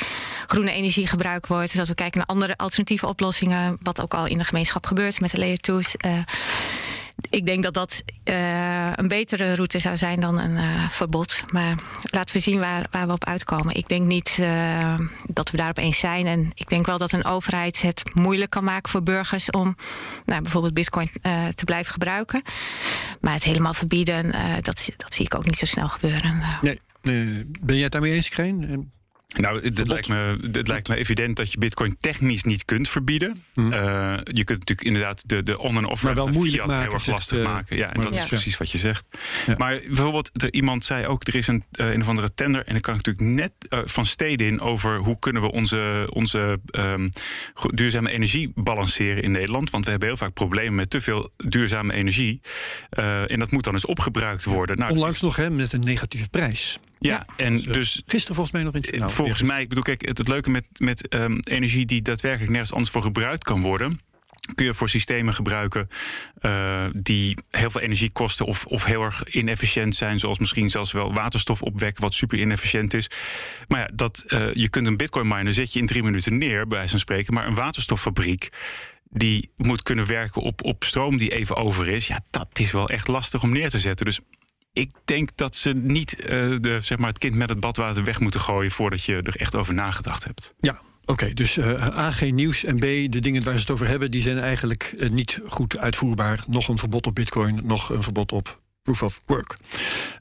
groene 0.46 0.72
energie 0.72 1.06
gebruikt 1.06 1.46
wordt. 1.46 1.76
Dat 1.76 1.88
we 1.88 1.94
kijken 1.94 2.18
naar 2.18 2.26
andere 2.26 2.56
alternatieve 2.56 3.06
oplossingen, 3.06 3.78
wat 3.82 4.00
ook 4.00 4.14
al 4.14 4.26
in 4.26 4.38
de 4.38 4.44
gemeenschap 4.44 4.86
gebeurt 4.86 5.20
met 5.20 5.30
de 5.30 5.38
layer 5.38 5.58
2's. 5.70 5.94
Uh, 6.06 6.18
ik 7.30 7.46
denk 7.46 7.62
dat 7.62 7.74
dat 7.74 8.02
uh, 8.24 8.92
een 8.92 9.08
betere 9.08 9.54
route 9.54 9.78
zou 9.78 9.96
zijn 9.96 10.20
dan 10.20 10.38
een 10.38 10.56
uh, 10.56 10.88
verbod. 10.88 11.42
Maar 11.52 11.74
laten 12.02 12.34
we 12.34 12.40
zien 12.40 12.58
waar, 12.58 12.86
waar 12.90 13.06
we 13.06 13.12
op 13.12 13.24
uitkomen. 13.24 13.76
Ik 13.76 13.88
denk 13.88 14.06
niet 14.06 14.38
dat 15.26 15.50
we 15.50 15.56
daarop 15.56 15.76
eens 15.76 15.98
zijn. 15.98 16.26
En 16.26 16.50
ik 16.54 16.68
denk 16.68 16.86
wel 16.86 16.98
dat 16.98 17.12
een 17.12 17.24
overheid 17.24 17.82
het 17.82 18.10
moeilijk 18.14 18.50
kan 18.50 18.64
maken 18.64 18.90
voor 18.90 19.02
burgers 19.02 19.50
om 19.50 19.76
nou, 20.24 20.42
bijvoorbeeld 20.42 20.74
bitcoin 20.74 21.10
te 21.54 21.64
blijven 21.64 21.92
gebruiken. 21.92 22.42
Maar 23.20 23.34
het 23.34 23.44
helemaal 23.44 23.74
verbieden, 23.74 24.30
dat, 24.62 24.88
dat 24.96 25.14
zie 25.14 25.24
ik 25.24 25.34
ook 25.34 25.46
niet 25.46 25.58
zo 25.58 25.66
snel 25.66 25.88
gebeuren. 25.88 26.42
Nee. 26.60 26.80
Uh, 27.02 27.44
ben 27.60 27.74
jij 27.74 27.82
het 27.82 27.92
daarmee 27.92 28.12
eens, 28.12 28.28
Krijn? 28.28 28.90
Nou, 29.36 29.62
het 29.62 29.88
lijkt, 29.88 30.08
me, 30.08 30.38
het 30.52 30.68
lijkt 30.68 30.88
me 30.88 30.96
evident 30.96 31.36
dat 31.36 31.52
je 31.52 31.58
bitcoin 31.58 31.96
technisch 32.00 32.44
niet 32.44 32.64
kunt 32.64 32.88
verbieden. 32.88 33.44
Mm. 33.54 33.72
Uh, 33.72 33.78
je 34.24 34.44
kunt 34.44 34.58
natuurlijk 34.58 34.82
inderdaad 34.82 35.28
de, 35.28 35.42
de 35.42 35.58
on- 35.58 35.76
en 35.76 35.84
off 35.84 36.02
maar 36.02 36.14
wel 36.14 36.28
moeilijk 36.28 36.66
maken, 36.66 36.82
heel 36.82 36.92
erg 36.92 37.06
lastig 37.06 37.38
uh, 37.38 37.44
maken. 37.44 37.76
Ja, 37.76 37.92
en 37.92 38.00
dat 38.00 38.14
is 38.14 38.24
precies 38.24 38.56
wat 38.56 38.70
je 38.70 38.78
zegt. 38.78 39.04
Ja. 39.46 39.54
Maar 39.58 39.80
bijvoorbeeld, 39.86 40.42
er, 40.42 40.52
iemand 40.52 40.84
zei 40.84 41.06
ook, 41.06 41.26
er 41.26 41.34
is 41.34 41.46
een, 41.46 41.64
uh, 41.72 41.92
een 41.92 42.00
of 42.00 42.08
andere 42.08 42.34
tender... 42.34 42.66
en 42.66 42.72
dan 42.72 42.80
kan 42.80 42.94
ik 42.94 43.06
natuurlijk 43.06 43.36
net 43.36 43.52
van 43.90 44.06
steden 44.06 44.46
in 44.46 44.60
over... 44.60 44.96
hoe 44.96 45.18
kunnen 45.18 45.42
we 45.42 45.52
onze, 45.52 46.08
onze 46.12 46.60
um, 46.70 47.08
duurzame 47.74 48.10
energie 48.10 48.52
balanceren 48.54 49.22
in 49.22 49.30
Nederland. 49.30 49.70
Want 49.70 49.84
we 49.84 49.90
hebben 49.90 50.08
heel 50.08 50.16
vaak 50.16 50.32
problemen 50.32 50.74
met 50.74 50.90
te 50.90 51.00
veel 51.00 51.30
duurzame 51.36 51.92
energie. 51.92 52.40
en 53.26 53.38
dat 53.38 53.50
moet 53.50 53.64
dan 53.64 53.72
eens 53.72 53.86
opgebruikt 53.86 54.44
worden. 54.44 54.78
Nou, 54.78 54.92
Onlangs 54.92 55.20
nog 55.20 55.36
hè, 55.36 55.50
met 55.50 55.72
een 55.72 55.80
negatieve 55.80 56.28
prijs. 56.28 56.78
Ja, 57.08 57.26
en 57.36 57.52
dus, 57.52 57.64
dus. 57.64 58.02
Gisteren 58.06 58.34
volgens 58.34 58.50
mij 58.50 58.62
nog 58.62 58.74
in 58.74 58.98
nou, 58.98 59.10
Volgens 59.10 59.42
mij, 59.42 59.62
ik 59.62 59.68
bedoel, 59.68 59.84
kijk, 59.84 60.06
het, 60.06 60.18
het 60.18 60.28
leuke 60.28 60.50
met, 60.50 60.66
met 60.78 61.14
um, 61.14 61.40
energie 61.40 61.86
die 61.86 62.02
daadwerkelijk 62.02 62.50
nergens 62.50 62.72
anders 62.72 62.90
voor 62.90 63.02
gebruikt 63.02 63.44
kan 63.44 63.60
worden 63.60 64.00
kun 64.54 64.66
je 64.66 64.74
voor 64.74 64.88
systemen 64.88 65.34
gebruiken 65.34 65.88
uh, 66.40 66.86
die 66.92 67.36
heel 67.50 67.70
veel 67.70 67.80
energie 67.80 68.10
kosten 68.10 68.46
of, 68.46 68.66
of 68.66 68.84
heel 68.84 69.02
erg 69.02 69.28
inefficiënt 69.28 69.96
zijn, 69.96 70.18
zoals 70.18 70.38
misschien 70.38 70.70
zelfs 70.70 70.92
wel 70.92 71.14
waterstof 71.14 71.62
opwekken, 71.62 72.02
wat 72.02 72.14
super 72.14 72.38
inefficiënt 72.38 72.94
is. 72.94 73.10
Maar 73.68 73.80
ja, 73.80 73.88
dat, 73.94 74.24
uh, 74.28 74.54
je 74.54 74.68
kunt 74.68 74.86
een 74.86 74.96
bitcoin 74.96 75.28
miner 75.28 75.52
zet 75.52 75.72
je 75.72 75.78
in 75.78 75.86
drie 75.86 76.02
minuten 76.02 76.38
neer, 76.38 76.66
bij 76.66 76.76
wijze 76.76 76.90
van 76.90 76.98
spreken, 76.98 77.34
maar 77.34 77.46
een 77.46 77.54
waterstoffabriek 77.54 78.48
die 79.10 79.50
moet 79.56 79.82
kunnen 79.82 80.06
werken 80.06 80.42
op, 80.42 80.64
op 80.64 80.84
stroom 80.84 81.16
die 81.16 81.34
even 81.34 81.56
over 81.56 81.88
is. 81.88 82.06
Ja, 82.06 82.20
dat 82.30 82.48
is 82.52 82.72
wel 82.72 82.88
echt 82.88 83.08
lastig 83.08 83.42
om 83.42 83.52
neer 83.52 83.70
te 83.70 83.78
zetten. 83.78 84.06
Dus 84.06 84.20
ik 84.72 84.90
denk 85.04 85.28
dat 85.34 85.56
ze 85.56 85.72
niet 85.72 86.16
uh, 86.20 86.26
de, 86.60 86.78
zeg 86.82 86.98
maar 86.98 87.08
het 87.08 87.18
kind 87.18 87.34
met 87.34 87.48
het 87.48 87.60
badwater 87.60 88.04
weg 88.04 88.20
moeten 88.20 88.40
gooien 88.40 88.70
voordat 88.70 89.04
je 89.04 89.16
er 89.16 89.36
echt 89.36 89.54
over 89.54 89.74
nagedacht 89.74 90.24
hebt. 90.24 90.54
Ja, 90.60 90.80
Oké, 91.00 91.22
okay, 91.22 91.34
dus 91.34 91.56
uh, 91.56 91.96
A, 91.96 92.10
geen 92.10 92.34
nieuws 92.34 92.64
en 92.64 92.76
B, 92.76 92.80
de 92.80 93.18
dingen 93.20 93.42
waar 93.42 93.54
ze 93.54 93.60
het 93.60 93.70
over 93.70 93.86
hebben, 93.86 94.10
die 94.10 94.22
zijn 94.22 94.40
eigenlijk 94.40 94.94
uh, 94.96 95.10
niet 95.10 95.40
goed 95.46 95.78
uitvoerbaar. 95.78 96.44
Nog 96.46 96.68
een 96.68 96.78
verbod 96.78 97.06
op 97.06 97.14
bitcoin, 97.14 97.60
nog 97.64 97.90
een 97.90 98.02
verbod 98.02 98.32
op 98.32 98.60
proof 98.82 99.02
of 99.02 99.20
work. 99.26 99.56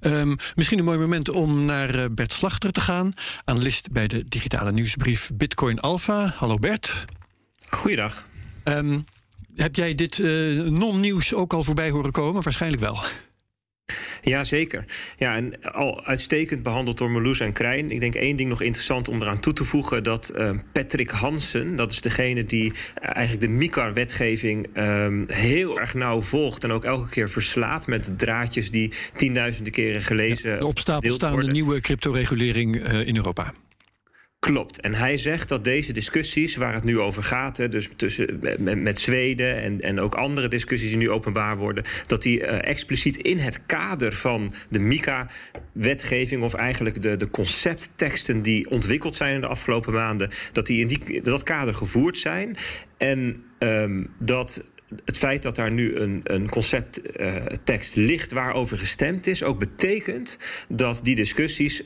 Um, 0.01 0.35
misschien 0.55 0.79
een 0.79 0.85
mooi 0.85 0.97
moment 0.97 1.29
om 1.29 1.65
naar 1.65 1.95
uh, 1.95 2.05
Bert 2.11 2.33
Slachter 2.33 2.71
te 2.71 2.81
gaan, 2.81 3.13
analist 3.45 3.91
bij 3.91 4.07
de 4.07 4.23
digitale 4.23 4.71
nieuwsbrief 4.71 5.31
Bitcoin 5.33 5.79
Alpha. 5.79 6.33
Hallo 6.37 6.55
Bert. 6.55 7.05
Goeiedag. 7.69 8.25
Um, 8.63 9.05
heb 9.55 9.75
jij 9.75 9.95
dit 9.95 10.17
non-nieuws 10.69 11.33
ook 11.33 11.53
al 11.53 11.63
voorbij 11.63 11.89
horen 11.89 12.11
komen? 12.11 12.43
Waarschijnlijk 12.43 12.81
wel. 12.81 12.99
Ja, 14.21 14.43
zeker. 14.43 14.85
Ja, 15.17 15.35
en 15.35 15.61
al 15.61 16.05
uitstekend 16.05 16.63
behandeld 16.63 16.97
door 16.97 17.11
Meloes 17.11 17.39
en 17.39 17.53
Krijn. 17.53 17.91
Ik 17.91 17.99
denk 17.99 18.15
één 18.15 18.35
ding 18.35 18.49
nog 18.49 18.61
interessant 18.61 19.07
om 19.07 19.21
eraan 19.21 19.39
toe 19.39 19.53
te 19.53 19.63
voegen: 19.63 20.03
dat 20.03 20.31
uh, 20.37 20.49
Patrick 20.73 21.09
Hansen, 21.09 21.75
dat 21.75 21.91
is 21.91 22.01
degene 22.01 22.43
die 22.43 22.73
eigenlijk 22.95 23.41
de 23.41 23.57
MICAR-wetgeving 23.57 24.67
um, 24.77 25.25
heel 25.27 25.79
erg 25.79 25.93
nauw 25.93 26.21
volgt 26.21 26.63
en 26.63 26.71
ook 26.71 26.83
elke 26.83 27.09
keer 27.09 27.29
verslaat 27.29 27.87
met 27.87 28.19
draadjes 28.19 28.71
die 28.71 28.91
tienduizenden 29.15 29.71
keren 29.71 30.01
gelezen. 30.01 30.51
Ja, 30.85 30.99
de 30.99 31.11
staande 31.11 31.51
nieuwe 31.51 31.81
cryptoregulering 31.81 32.75
uh, 32.75 33.07
in 33.07 33.15
Europa. 33.15 33.53
Klopt. 34.39 34.81
En 34.81 34.93
hij 34.93 35.17
zegt 35.17 35.49
dat 35.49 35.63
deze 35.63 35.93
discussies 35.93 36.55
waar 36.55 36.73
het 36.73 36.83
nu 36.83 36.99
over 36.99 37.23
gaat, 37.23 37.71
dus 37.71 37.89
tussen, 37.95 38.39
met, 38.83 38.99
Zweden 38.99 39.61
en, 39.61 39.81
en 39.81 39.99
ook 39.99 40.15
andere 40.15 40.47
discussies 40.47 40.89
die 40.89 40.97
nu 40.97 41.09
openbaar 41.09 41.57
worden, 41.57 41.83
dat 42.07 42.21
die 42.21 42.39
uh, 42.39 42.67
expliciet 42.67 43.17
in 43.17 43.37
het 43.37 43.65
kader 43.65 44.13
van 44.13 44.53
de 44.69 44.79
MICA-wetgeving, 44.79 46.43
of 46.43 46.53
eigenlijk 46.53 47.01
de, 47.01 47.17
de 47.17 47.29
conceptteksten 47.29 48.41
die 48.41 48.69
ontwikkeld 48.69 49.15
zijn 49.15 49.33
in 49.33 49.41
de 49.41 49.47
afgelopen 49.47 49.93
maanden, 49.93 50.29
dat 50.51 50.65
die 50.65 50.79
in 50.79 50.87
die, 50.87 51.21
dat 51.21 51.43
kader 51.43 51.73
gevoerd 51.73 52.17
zijn. 52.17 52.57
En 52.97 53.43
um, 53.59 54.09
dat 54.19 54.63
het 55.05 55.17
feit 55.17 55.43
dat 55.43 55.55
daar 55.55 55.71
nu 55.71 55.95
een, 55.95 56.21
een 56.23 56.49
concepttekst 56.49 57.95
uh, 57.97 58.05
ligt 58.05 58.31
waarover 58.31 58.77
gestemd 58.77 59.27
is, 59.27 59.43
ook 59.43 59.59
betekent 59.59 60.37
dat 60.67 60.99
die 61.03 61.15
discussies 61.15 61.83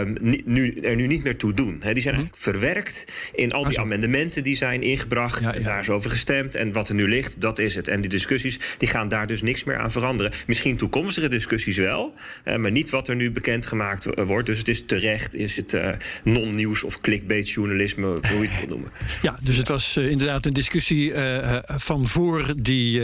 um, 0.00 0.16
nu, 0.44 0.74
er 0.74 0.96
nu 0.96 1.06
niet 1.06 1.24
meer 1.24 1.36
toe 1.36 1.52
doen. 1.52 1.76
He, 1.80 1.92
die 1.92 2.02
zijn 2.02 2.14
eigenlijk 2.14 2.42
verwerkt 2.42 3.04
in 3.34 3.52
al 3.52 3.64
die 3.64 3.80
amendementen 3.80 4.42
die 4.42 4.56
zijn 4.56 4.82
ingebracht. 4.82 5.40
Ja, 5.40 5.54
ja. 5.54 5.60
Daar 5.60 5.80
is 5.80 5.90
over 5.90 6.10
gestemd. 6.10 6.54
En 6.54 6.72
wat 6.72 6.88
er 6.88 6.94
nu 6.94 7.08
ligt, 7.08 7.40
dat 7.40 7.58
is 7.58 7.74
het. 7.74 7.88
En 7.88 8.00
die 8.00 8.10
discussies 8.10 8.58
die 8.78 8.88
gaan 8.88 9.08
daar 9.08 9.26
dus 9.26 9.42
niks 9.42 9.64
meer 9.64 9.78
aan 9.78 9.90
veranderen. 9.90 10.32
Misschien 10.46 10.76
toekomstige 10.76 11.28
discussies 11.28 11.76
wel, 11.76 12.14
uh, 12.44 12.56
maar 12.56 12.70
niet 12.70 12.90
wat 12.90 13.08
er 13.08 13.16
nu 13.16 13.30
bekendgemaakt 13.30 14.06
wordt. 14.24 14.46
Dus 14.46 14.58
het 14.58 14.68
is 14.68 14.86
terecht, 14.86 15.34
is 15.34 15.56
het 15.56 15.72
uh, 15.72 15.88
non-nieuws 16.24 16.82
of 16.82 17.00
clickbait 17.00 17.50
journalisme, 17.50 18.06
hoe 18.06 18.42
je 18.42 18.48
het 18.48 18.58
wil 18.58 18.68
noemen. 18.68 18.90
Ja, 19.22 19.38
dus 19.42 19.56
het 19.56 19.68
was 19.68 19.96
uh, 19.96 20.10
inderdaad 20.10 20.46
een 20.46 20.52
discussie 20.52 21.10
uh, 21.10 21.58
van 21.66 22.06
voor 22.08 22.54
die, 22.56 22.98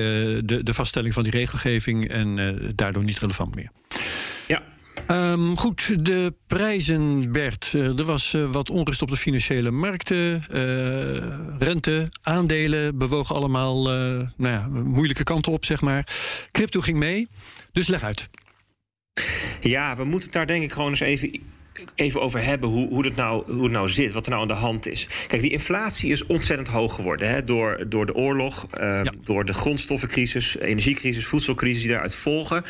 de, 0.44 0.62
de 0.62 0.74
vaststelling 0.74 1.14
van 1.14 1.22
die 1.22 1.32
regelgeving 1.32 2.08
en 2.08 2.56
daardoor 2.74 3.04
niet 3.04 3.18
relevant 3.18 3.54
meer. 3.54 3.70
Um, 5.10 5.56
goed, 5.56 6.04
de 6.04 6.34
prijzen, 6.46 7.32
Bert. 7.32 7.72
Uh, 7.76 7.98
er 7.98 8.04
was 8.04 8.32
uh, 8.32 8.50
wat 8.50 8.70
onrust 8.70 9.02
op 9.02 9.10
de 9.10 9.16
financiële 9.16 9.70
markten. 9.70 10.44
Uh, 10.52 11.58
rente, 11.58 12.08
aandelen 12.22 12.98
bewogen 12.98 13.34
allemaal 13.34 13.82
nou 13.82 14.28
ja, 14.36 14.68
moeilijke 14.68 15.24
kanten 15.24 15.52
op, 15.52 15.64
zeg 15.64 15.80
maar. 15.80 16.16
Crypto 16.52 16.80
ging 16.80 16.98
mee, 16.98 17.28
dus 17.72 17.86
leg 17.86 18.02
uit. 18.02 18.28
Ja, 19.60 19.96
we 19.96 20.04
moeten 20.04 20.22
het 20.22 20.32
daar 20.32 20.46
denk 20.46 20.62
ik 20.62 20.72
gewoon 20.72 20.90
eens 20.90 21.00
even 21.00 21.40
even 21.94 22.20
over 22.20 22.44
hebben 22.44 22.68
hoe, 22.68 22.88
hoe, 22.88 23.04
het 23.04 23.16
nou, 23.16 23.52
hoe 23.52 23.62
het 23.62 23.72
nou 23.72 23.88
zit, 23.88 24.12
wat 24.12 24.24
er 24.24 24.30
nou 24.30 24.42
aan 24.42 24.48
de 24.48 24.54
hand 24.54 24.86
is. 24.86 25.08
Kijk, 25.26 25.42
die 25.42 25.50
inflatie 25.50 26.10
is 26.10 26.26
ontzettend 26.26 26.68
hoog 26.68 26.94
geworden 26.94 27.28
hè, 27.28 27.44
door, 27.44 27.84
door 27.88 28.06
de 28.06 28.14
oorlog, 28.14 28.66
ja. 28.80 29.02
door 29.24 29.44
de 29.44 29.52
grondstoffencrisis, 29.52 30.58
energiecrisis, 30.58 31.26
voedselcrisis 31.26 31.80
die 31.80 31.90
daaruit 31.90 32.14
volgen. 32.14 32.64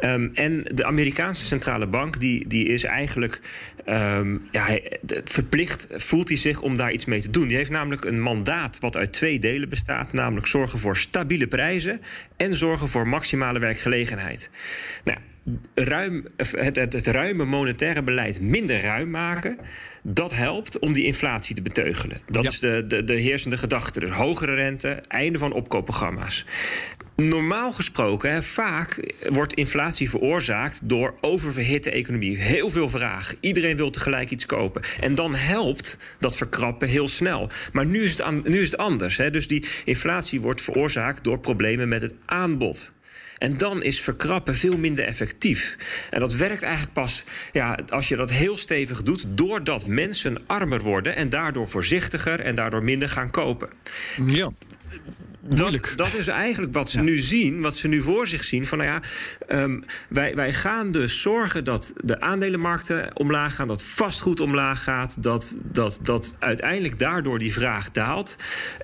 Um, 0.00 0.30
en 0.34 0.64
de 0.74 0.84
Amerikaanse 0.84 1.44
centrale 1.44 1.86
bank, 1.86 2.20
die, 2.20 2.48
die 2.48 2.66
is 2.66 2.84
eigenlijk 2.84 3.40
um, 3.86 4.48
ja, 4.50 4.78
verplicht, 5.24 5.86
voelt 5.90 6.28
hij 6.28 6.36
zich 6.36 6.60
om 6.60 6.76
daar 6.76 6.92
iets 6.92 7.04
mee 7.04 7.20
te 7.20 7.30
doen. 7.30 7.48
Die 7.48 7.56
heeft 7.56 7.70
namelijk 7.70 8.04
een 8.04 8.20
mandaat 8.20 8.78
wat 8.78 8.96
uit 8.96 9.12
twee 9.12 9.38
delen 9.38 9.68
bestaat, 9.68 10.12
namelijk 10.12 10.46
zorgen 10.46 10.78
voor 10.78 10.96
stabiele 10.96 11.46
prijzen 11.46 12.00
en 12.36 12.54
zorgen 12.54 12.88
voor 12.88 13.08
maximale 13.08 13.58
werkgelegenheid. 13.58 14.50
Nou, 15.04 15.18
ruim, 15.74 16.26
het, 16.36 16.76
het, 16.76 16.92
het 16.92 17.06
ruime 17.06 17.44
monetaire 17.44 18.02
beleid 18.02 18.40
minder 18.40 18.80
ruim 18.80 19.10
maken. 19.10 19.58
Dat 20.02 20.34
helpt 20.34 20.78
om 20.78 20.92
die 20.92 21.04
inflatie 21.04 21.54
te 21.54 21.62
beteugelen. 21.62 22.20
Dat 22.26 22.42
ja. 22.42 22.48
is 22.48 22.60
de, 22.60 22.84
de, 22.86 23.04
de 23.04 23.14
heersende 23.14 23.58
gedachte. 23.58 24.00
Dus 24.00 24.10
hogere 24.10 24.54
rente, 24.54 24.88
einde 25.08 25.38
van 25.38 25.52
opkoopprogramma's. 25.52 26.46
Normaal 27.16 27.72
gesproken, 27.72 28.32
hè, 28.32 28.42
vaak 28.42 29.14
wordt 29.28 29.54
inflatie 29.54 30.10
veroorzaakt 30.10 30.88
door 30.88 31.14
oververhitte 31.20 31.90
economie. 31.90 32.38
Heel 32.38 32.70
veel 32.70 32.88
vraag. 32.88 33.34
Iedereen 33.40 33.76
wil 33.76 33.90
tegelijk 33.90 34.30
iets 34.30 34.46
kopen. 34.46 34.82
En 35.00 35.14
dan 35.14 35.34
helpt 35.34 35.98
dat 36.18 36.36
verkrappen 36.36 36.88
heel 36.88 37.08
snel. 37.08 37.50
Maar 37.72 37.86
nu 37.86 38.02
is 38.02 38.18
het, 38.18 38.48
nu 38.48 38.60
is 38.60 38.70
het 38.70 38.80
anders. 38.80 39.16
Hè. 39.16 39.30
Dus 39.30 39.48
die 39.48 39.66
inflatie 39.84 40.40
wordt 40.40 40.62
veroorzaakt 40.62 41.24
door 41.24 41.38
problemen 41.38 41.88
met 41.88 42.02
het 42.02 42.14
aanbod. 42.24 42.92
En 43.40 43.58
dan 43.58 43.82
is 43.82 44.00
verkrappen 44.00 44.56
veel 44.56 44.78
minder 44.78 45.04
effectief. 45.04 45.76
En 46.10 46.20
dat 46.20 46.34
werkt 46.34 46.62
eigenlijk 46.62 46.92
pas 46.92 47.24
ja, 47.52 47.78
als 47.88 48.08
je 48.08 48.16
dat 48.16 48.30
heel 48.30 48.56
stevig 48.56 49.02
doet, 49.02 49.24
doordat 49.28 49.86
mensen 49.86 50.42
armer 50.46 50.80
worden 50.80 51.16
en 51.16 51.30
daardoor 51.30 51.68
voorzichtiger 51.68 52.40
en 52.40 52.54
daardoor 52.54 52.84
minder 52.84 53.08
gaan 53.08 53.30
kopen. 53.30 53.68
Ja. 54.26 54.50
Dat, 55.56 55.92
dat, 55.96 56.14
is 56.14 56.28
eigenlijk 56.28 56.72
wat 56.72 56.90
ze 56.90 57.00
nu 57.00 57.18
zien, 57.18 57.60
wat 57.60 57.76
ze 57.76 57.88
nu 57.88 58.02
voor 58.02 58.28
zich 58.28 58.44
zien. 58.44 58.66
Van 58.66 58.78
nou 58.78 58.90
ja, 58.90 59.02
um, 59.62 59.84
wij, 60.08 60.34
wij 60.34 60.52
gaan 60.52 60.92
dus 60.92 61.20
zorgen 61.20 61.64
dat 61.64 61.92
de 62.04 62.20
aandelenmarkten 62.20 63.16
omlaag 63.16 63.54
gaan, 63.54 63.68
dat 63.68 63.82
vastgoed 63.82 64.40
omlaag 64.40 64.82
gaat, 64.82 65.22
dat, 65.22 65.56
dat, 65.62 66.00
dat 66.02 66.34
uiteindelijk 66.38 66.98
daardoor 66.98 67.38
die 67.38 67.52
vraag 67.52 67.90
daalt. 67.90 68.36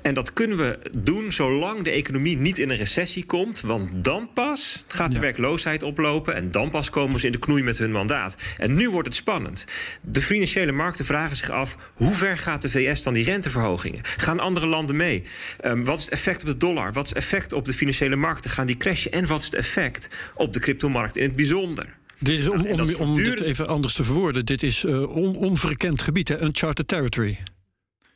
En 0.03 0.15
dat 0.15 0.33
kunnen 0.33 0.59
we 0.59 0.79
doen 0.99 1.33
zolang 1.33 1.83
de 1.83 1.91
economie 1.91 2.37
niet 2.37 2.59
in 2.59 2.71
een 2.71 2.77
recessie 2.77 3.25
komt, 3.25 3.61
want 3.61 3.91
dan 4.05 4.31
pas 4.35 4.85
gaat 4.87 5.13
de 5.13 5.19
werkloosheid 5.19 5.83
oplopen 5.83 6.35
en 6.35 6.51
dan 6.51 6.71
pas 6.71 6.91
komen 6.91 7.21
ze 7.21 7.27
in 7.27 7.33
de 7.33 7.39
knoei 7.39 7.63
met 7.63 7.79
hun 7.79 7.93
mandaat. 7.93 8.37
En 8.59 8.75
nu 8.75 8.91
wordt 8.91 9.09
het 9.09 9.17
spannend. 9.17 9.65
De 10.01 10.21
financiële 10.21 10.73
markten 10.73 11.05
vragen 11.05 11.37
zich 11.37 11.51
af 11.51 11.77
hoe 11.95 12.15
ver 12.15 12.39
gaat 12.39 12.63
de 12.63 12.71
VS 12.71 13.03
dan 13.03 13.15
die 13.15 13.25
renteverhogingen? 13.25 14.01
Gaan 14.17 14.41
andere 14.41 14.67
landen 14.67 14.97
mee? 14.97 15.23
Um, 15.65 15.85
wat 15.85 15.99
is 15.99 16.05
het 16.05 16.13
effect 16.13 16.41
op 16.41 16.47
de 16.47 16.56
dollar? 16.61 16.93
Wat 16.93 17.05
is 17.05 17.09
het 17.09 17.19
effect 17.19 17.53
op 17.53 17.65
de 17.65 17.75
financiële 17.75 18.17
markten? 18.17 18.51
Gaan 18.51 18.67
die 18.67 18.77
crashen? 18.77 19.13
En 19.13 19.27
wat 19.27 19.39
is 19.39 19.45
het 19.45 19.55
effect 19.55 20.09
op 20.35 20.53
de 20.53 20.61
cryptomarkt 20.61 21.17
in 21.17 21.23
het 21.23 21.37
bijzonder? 21.37 21.97
Dit 22.19 22.39
is 22.39 22.49
om, 22.49 22.67
om, 22.67 22.95
om 22.95 23.17
dit 23.17 23.41
even 23.41 23.67
anders 23.67 23.95
te 23.95 24.05
verwoorden. 24.05 24.45
Dit 24.47 24.63
is 24.63 24.85
uh, 24.85 25.17
on, 25.17 25.37
onverkend 25.37 26.03
gebied, 26.03 26.29
hè? 26.29 26.43
uncharted 26.43 26.89
territory. 26.89 27.39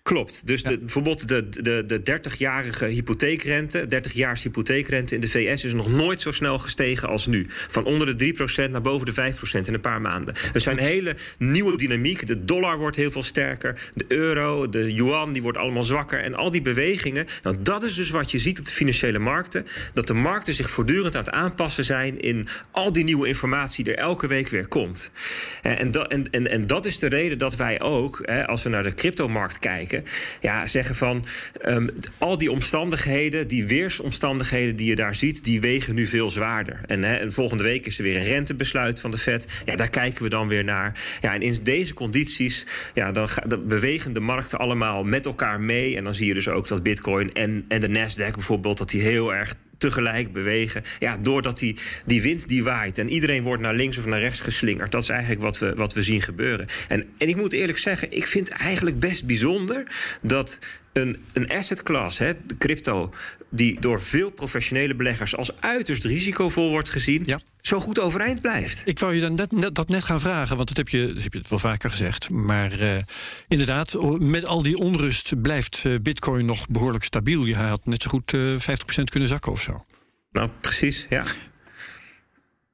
Klopt. 0.03 0.47
Dus 0.47 0.63
de, 0.63 0.79
bijvoorbeeld 0.79 1.29
de, 1.29 1.49
de, 1.49 1.85
de 1.87 2.01
30-jarige 2.01 2.85
hypotheekrente, 2.85 3.87
30 3.87 4.13
jaars 4.13 4.43
hypotheekrente 4.43 5.15
in 5.15 5.21
de 5.21 5.29
VS 5.29 5.65
is 5.65 5.73
nog 5.73 5.89
nooit 5.89 6.21
zo 6.21 6.33
snel 6.33 6.59
gestegen 6.59 7.09
als 7.09 7.27
nu. 7.27 7.47
Van 7.49 7.85
onder 7.85 8.17
de 8.17 8.35
3% 8.67 8.71
naar 8.71 8.81
boven 8.81 9.15
de 9.15 9.33
5% 9.33 9.61
in 9.63 9.75
een 9.75 9.81
paar 9.81 10.01
maanden. 10.01 10.35
Er 10.53 10.61
zijn 10.61 10.79
hele 10.79 11.17
nieuwe 11.39 11.77
dynamiek. 11.77 12.27
De 12.27 12.45
dollar 12.45 12.79
wordt 12.79 12.97
heel 12.97 13.11
veel 13.11 13.23
sterker. 13.23 13.91
De 13.95 14.05
euro, 14.09 14.69
de 14.69 14.93
yuan, 14.93 15.33
die 15.33 15.43
wordt 15.43 15.59
allemaal 15.59 15.85
zwakker. 15.85 16.21
En 16.23 16.35
al 16.35 16.51
die 16.51 16.63
bewegingen. 16.63 17.27
Nou, 17.43 17.57
dat 17.61 17.83
is 17.83 17.95
dus 17.95 18.11
wat 18.11 18.31
je 18.31 18.39
ziet 18.39 18.59
op 18.59 18.65
de 18.65 18.73
financiële 18.73 19.19
markten. 19.19 19.67
Dat 19.95 20.07
de 20.07 20.15
markten 20.15 20.55
zich 20.55 20.71
voortdurend 20.71 21.17
aan 21.17 21.25
het 21.25 21.33
aanpassen 21.33 21.85
zijn 21.85 22.21
in 22.21 22.49
al 22.71 22.93
die 22.93 23.05
nieuwe 23.05 23.29
informatie 23.29 23.85
die 23.85 23.95
er 23.95 23.99
elke 23.99 24.27
week 24.27 24.49
weer 24.49 24.69
komt. 24.69 25.11
En, 25.63 25.91
dat, 25.91 26.09
en, 26.09 26.31
en, 26.31 26.49
en 26.49 26.67
dat 26.67 26.87
is 26.87 26.99
de 26.99 27.09
reden 27.09 27.39
dat 27.39 27.57
wij 27.57 27.81
ook, 27.81 28.21
hè, 28.23 28.47
als 28.47 28.63
we 28.63 28.69
naar 28.69 28.83
de 28.83 28.95
cryptomarkt 28.95 29.59
kijken 29.59 29.90
ja, 30.41 30.67
zeggen 30.67 30.95
van 30.95 31.25
um, 31.65 31.91
al 32.19 32.39
die 32.39 32.51
omstandigheden, 32.51 33.49
die 33.49 33.67
weersomstandigheden 33.67 34.77
die 34.77 34.87
je 34.87 34.95
daar 34.95 35.15
ziet, 35.15 35.45
die 35.45 35.61
wegen 35.61 35.95
nu 35.95 36.07
veel 36.07 36.31
zwaarder. 36.31 36.81
En, 36.87 37.33
volgende 37.33 37.63
week 37.65 37.87
is 37.87 37.99
er 37.99 38.05
weer 38.05 38.17
een 38.17 38.25
rentebesluit 38.25 39.01
van 39.01 39.11
de 39.11 39.19
Fed. 39.19 39.47
Ja, 39.65 39.77
daar 39.77 39.89
kijken 39.89 40.23
we 40.23 40.29
dan 40.29 40.49
weer 40.49 40.65
naar. 40.65 41.01
Ja, 41.21 41.35
en 41.35 41.43
in 41.43 41.59
deze 41.63 41.95
condities, 41.95 42.67
ja, 42.95 43.13
dan, 43.13 43.29
dan 43.47 43.67
bewegen 43.67 44.13
de 44.13 44.21
markten 44.21 44.59
allemaal 44.59 45.05
met 45.05 45.27
elkaar 45.27 45.61
mee. 45.61 45.97
En 45.97 46.05
dan 46.05 46.15
zie 46.15 46.27
je 46.27 46.35
dus 46.35 46.49
ook 46.49 46.69
dat 46.69 46.83
Bitcoin 46.83 47.33
en, 47.33 47.65
en 47.69 47.81
de 47.81 47.89
Nasdaq 47.89 48.35
bijvoorbeeld, 48.35 48.79
dat 48.79 48.91
die 48.91 49.01
heel 49.01 49.35
erg 49.35 49.55
tegelijk 49.81 50.33
bewegen. 50.33 50.83
Ja, 50.99 51.19
doordat 51.19 51.59
die, 51.59 51.77
die 52.05 52.23
wind 52.23 52.49
die 52.49 52.65
waait 52.65 52.99
en 52.99 53.09
iedereen 53.09 53.43
wordt 53.43 53.63
naar 53.63 53.75
links 53.75 53.99
of 53.99 54.07
naar 54.07 54.21
rechts 54.21 54.41
geslingerd. 54.41 54.93
Dat 54.93 55.03
is 55.03 55.09
eigenlijk 55.09 55.41
wat 55.41 55.59
we, 55.59 55.75
wat 55.75 55.93
we 55.93 56.03
zien 56.03 56.23
gebeuren. 56.23 56.67
En, 56.89 57.05
en 57.19 57.29
ik 57.29 57.37
moet 57.37 57.53
eerlijk 57.53 57.79
zeggen, 57.79 58.13
ik 58.13 58.27
vind 58.27 58.49
eigenlijk 58.49 58.99
best 58.99 59.27
bijzonder 59.27 59.87
dat 60.23 60.59
een, 60.93 61.17
een 61.33 61.51
asset 61.51 61.83
class, 61.83 62.19
hè, 62.19 62.33
de 62.47 62.57
crypto, 62.57 63.13
die 63.49 63.81
door 63.81 64.03
veel 64.03 64.31
professionele 64.31 64.95
beleggers 64.95 65.37
als 65.37 65.61
uiterst 65.61 66.05
risicovol 66.05 66.71
wordt 66.71 66.89
gezien, 66.89 67.23
ja. 67.25 67.41
zo 67.61 67.81
goed 67.81 67.99
overeind 67.99 68.41
blijft. 68.41 68.83
Ik 68.85 68.99
wou 68.99 69.15
je 69.15 69.21
dan 69.21 69.35
net, 69.35 69.53
net, 69.53 69.75
dat 69.75 69.89
net 69.89 70.05
gaan 70.05 70.21
vragen, 70.21 70.57
want 70.57 70.69
dat 70.69 70.77
heb 70.77 70.89
je, 70.89 71.13
dat 71.13 71.23
heb 71.23 71.33
je 71.35 71.43
wel 71.49 71.59
vaker 71.59 71.91
gezegd. 71.91 72.31
Maar 72.31 72.81
uh, 72.81 72.97
inderdaad, 73.49 73.97
met 74.19 74.45
al 74.45 74.63
die 74.63 74.77
onrust 74.77 75.43
blijft 75.43 75.85
uh, 75.87 75.99
Bitcoin 76.03 76.45
nog 76.45 76.69
behoorlijk 76.69 77.05
stabiel. 77.05 77.45
Je 77.45 77.57
had 77.57 77.87
net 77.87 78.03
zo 78.03 78.11
goed 78.11 78.33
uh, 78.33 78.61
50% 78.61 78.65
kunnen 79.05 79.29
zakken 79.29 79.53
of 79.53 79.61
zo. 79.61 79.85
Nou, 80.33 80.51
precies, 80.61 81.07
ja. 81.09 81.25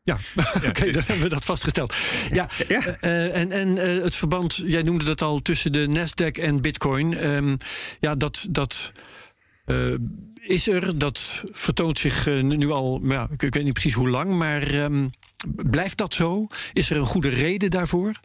Ja, 0.12 0.18
oké, 0.56 0.66
okay, 0.68 0.92
dan 0.92 1.02
hebben 1.06 1.24
we 1.24 1.28
dat 1.28 1.44
vastgesteld. 1.44 1.94
Ja, 2.32 2.48
ja. 2.68 2.96
Uh, 3.00 3.36
en, 3.36 3.50
en 3.50 3.68
uh, 3.68 4.02
het 4.02 4.14
verband, 4.14 4.62
jij 4.66 4.82
noemde 4.82 5.04
dat 5.04 5.22
al, 5.22 5.42
tussen 5.42 5.72
de 5.72 5.86
Nasdaq 5.88 6.40
en 6.42 6.60
Bitcoin. 6.60 7.26
Um, 7.26 7.56
ja, 8.00 8.14
dat, 8.14 8.46
dat 8.50 8.92
uh, 9.66 9.94
is 10.34 10.68
er, 10.68 10.98
dat 10.98 11.44
vertoont 11.50 11.98
zich 11.98 12.26
nu 12.26 12.70
al, 12.70 13.00
ja, 13.04 13.28
ik, 13.30 13.42
ik, 13.42 13.54
weet 13.54 13.64
niet 13.64 13.72
precies 13.72 13.94
hoe 13.94 14.08
lang, 14.08 14.34
maar 14.34 14.74
um, 14.74 15.10
blijft 15.56 15.96
dat 15.96 16.14
zo? 16.14 16.46
Is 16.72 16.90
er 16.90 16.96
een 16.96 17.06
goede 17.06 17.28
reden 17.28 17.70
daarvoor? 17.70 18.20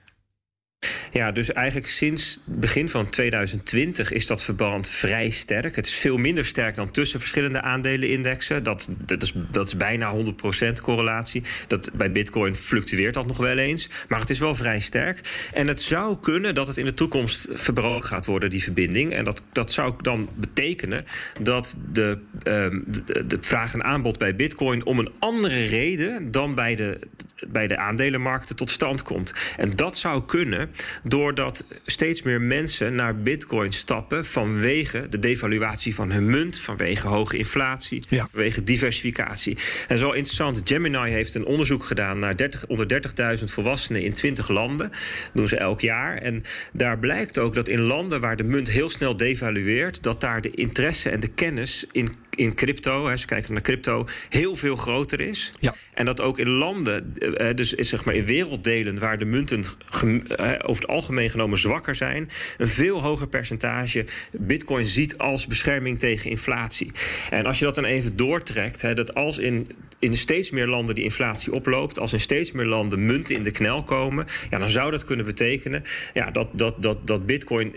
Ja, 1.11 1.31
dus 1.31 1.51
eigenlijk 1.53 1.87
sinds 1.87 2.39
begin 2.45 2.89
van 2.89 3.09
2020 3.09 4.11
is 4.11 4.27
dat 4.27 4.43
verband 4.43 4.89
vrij 4.89 5.29
sterk. 5.29 5.75
Het 5.75 5.85
is 5.85 5.93
veel 5.93 6.17
minder 6.17 6.45
sterk 6.45 6.75
dan 6.75 6.91
tussen 6.91 7.19
verschillende 7.19 7.61
aandelenindexen. 7.61 8.63
Dat, 8.63 8.89
dat, 9.05 9.23
is, 9.23 9.33
dat 9.51 9.67
is 9.67 9.77
bijna 9.77 10.13
100% 10.15 10.81
correlatie. 10.81 11.43
Dat, 11.67 11.91
bij 11.93 12.11
Bitcoin 12.11 12.55
fluctueert 12.55 13.13
dat 13.13 13.27
nog 13.27 13.37
wel 13.37 13.57
eens. 13.57 13.89
Maar 14.07 14.19
het 14.19 14.29
is 14.29 14.39
wel 14.39 14.55
vrij 14.55 14.79
sterk. 14.79 15.49
En 15.53 15.67
het 15.67 15.81
zou 15.81 16.17
kunnen 16.19 16.55
dat 16.55 16.67
het 16.67 16.77
in 16.77 16.85
de 16.85 16.93
toekomst 16.93 17.47
verbroken 17.49 18.07
gaat 18.07 18.25
worden, 18.25 18.49
die 18.49 18.63
verbinding. 18.63 19.13
En 19.13 19.23
dat, 19.23 19.43
dat 19.51 19.71
zou 19.71 19.93
dan 20.01 20.29
betekenen 20.35 21.05
dat 21.41 21.77
de, 21.91 22.17
um, 22.43 22.83
de, 22.87 23.25
de 23.25 23.37
vraag 23.41 23.73
en 23.73 23.83
aanbod 23.83 24.17
bij 24.17 24.35
Bitcoin 24.35 24.85
om 24.85 24.99
een 24.99 25.11
andere 25.19 25.63
reden 25.63 26.31
dan 26.31 26.55
bij 26.55 26.75
de, 26.75 26.99
bij 27.47 27.67
de 27.67 27.77
aandelenmarkten 27.77 28.55
tot 28.55 28.69
stand 28.69 29.01
komt. 29.01 29.33
En 29.57 29.75
dat 29.75 29.97
zou 29.97 30.25
kunnen 30.25 30.71
doordat 31.03 31.63
steeds 31.85 32.21
meer 32.21 32.41
mensen 32.41 32.95
naar 32.95 33.15
bitcoin 33.15 33.73
stappen 33.73 34.25
vanwege 34.25 35.07
de 35.09 35.19
devaluatie 35.19 35.95
van 35.95 36.11
hun 36.11 36.29
munt, 36.29 36.59
vanwege 36.59 37.07
hoge 37.07 37.37
inflatie, 37.37 38.03
ja. 38.09 38.27
vanwege 38.31 38.63
diversificatie. 38.63 39.57
En 39.87 39.97
zo 39.97 40.11
interessant, 40.11 40.61
Gemini 40.63 41.09
heeft 41.09 41.35
een 41.35 41.45
onderzoek 41.45 41.83
gedaan 41.83 42.19
naar 42.19 42.35
30, 42.35 42.67
onder 42.67 43.01
30.000 43.37 43.43
volwassenen 43.43 44.01
in 44.01 44.13
20 44.13 44.47
landen. 44.47 44.89
Dat 44.89 45.31
doen 45.33 45.47
ze 45.47 45.57
elk 45.57 45.81
jaar. 45.81 46.17
En 46.17 46.43
daar 46.73 46.99
blijkt 46.99 47.37
ook 47.37 47.55
dat 47.55 47.67
in 47.67 47.79
landen 47.79 48.21
waar 48.21 48.35
de 48.35 48.43
munt 48.43 48.69
heel 48.69 48.89
snel 48.89 49.17
devalueert, 49.17 50.03
dat 50.03 50.21
daar 50.21 50.41
de 50.41 50.51
interesse 50.51 51.09
en 51.09 51.19
de 51.19 51.27
kennis 51.27 51.85
in 51.91 52.15
in 52.35 52.55
crypto, 52.55 53.09
als 53.09 53.21
je 53.21 53.27
kijkt 53.27 53.49
naar 53.49 53.61
crypto, 53.61 54.07
heel 54.29 54.55
veel 54.55 54.75
groter 54.75 55.19
is. 55.19 55.51
Ja. 55.59 55.73
En 55.93 56.05
dat 56.05 56.21
ook 56.21 56.39
in 56.39 56.49
landen, 56.49 57.15
eh, 57.17 57.49
eh, 57.49 57.55
dus 57.55 57.69
zeg 57.71 58.05
maar 58.05 58.15
in 58.15 58.25
werelddelen 58.25 58.99
waar 58.99 59.17
de 59.17 59.25
munten 59.25 59.63
eh, 59.63 60.53
over 60.61 60.81
het 60.81 60.87
algemeen 60.87 61.29
genomen 61.29 61.57
zwakker 61.57 61.95
zijn, 61.95 62.29
een 62.57 62.67
veel 62.67 63.01
hoger 63.01 63.27
percentage 63.27 64.05
bitcoin 64.31 64.85
ziet 64.85 65.17
als 65.17 65.47
bescherming 65.47 65.99
tegen 65.99 66.29
inflatie. 66.29 66.91
En 67.29 67.45
als 67.45 67.59
je 67.59 67.65
dat 67.65 67.75
dan 67.75 67.85
even 67.85 68.15
doortrekt, 68.15 68.95
dat 68.95 69.13
als 69.13 69.37
in, 69.37 69.71
in 70.01 70.17
steeds 70.17 70.49
meer 70.49 70.67
landen 70.67 70.95
die 70.95 71.03
inflatie 71.03 71.53
oploopt, 71.53 71.99
als 71.99 72.13
in 72.13 72.19
steeds 72.19 72.51
meer 72.51 72.65
landen 72.65 73.05
munten 73.05 73.35
in 73.35 73.43
de 73.43 73.51
knel 73.51 73.83
komen, 73.83 74.25
ja, 74.49 74.57
dan 74.57 74.69
zou 74.69 74.91
dat 74.91 75.03
kunnen 75.03 75.25
betekenen 75.25 75.83
ja, 76.13 76.31
dat, 76.31 76.47
dat, 76.51 76.81
dat, 76.81 77.07
dat 77.07 77.25
bitcoin 77.25 77.75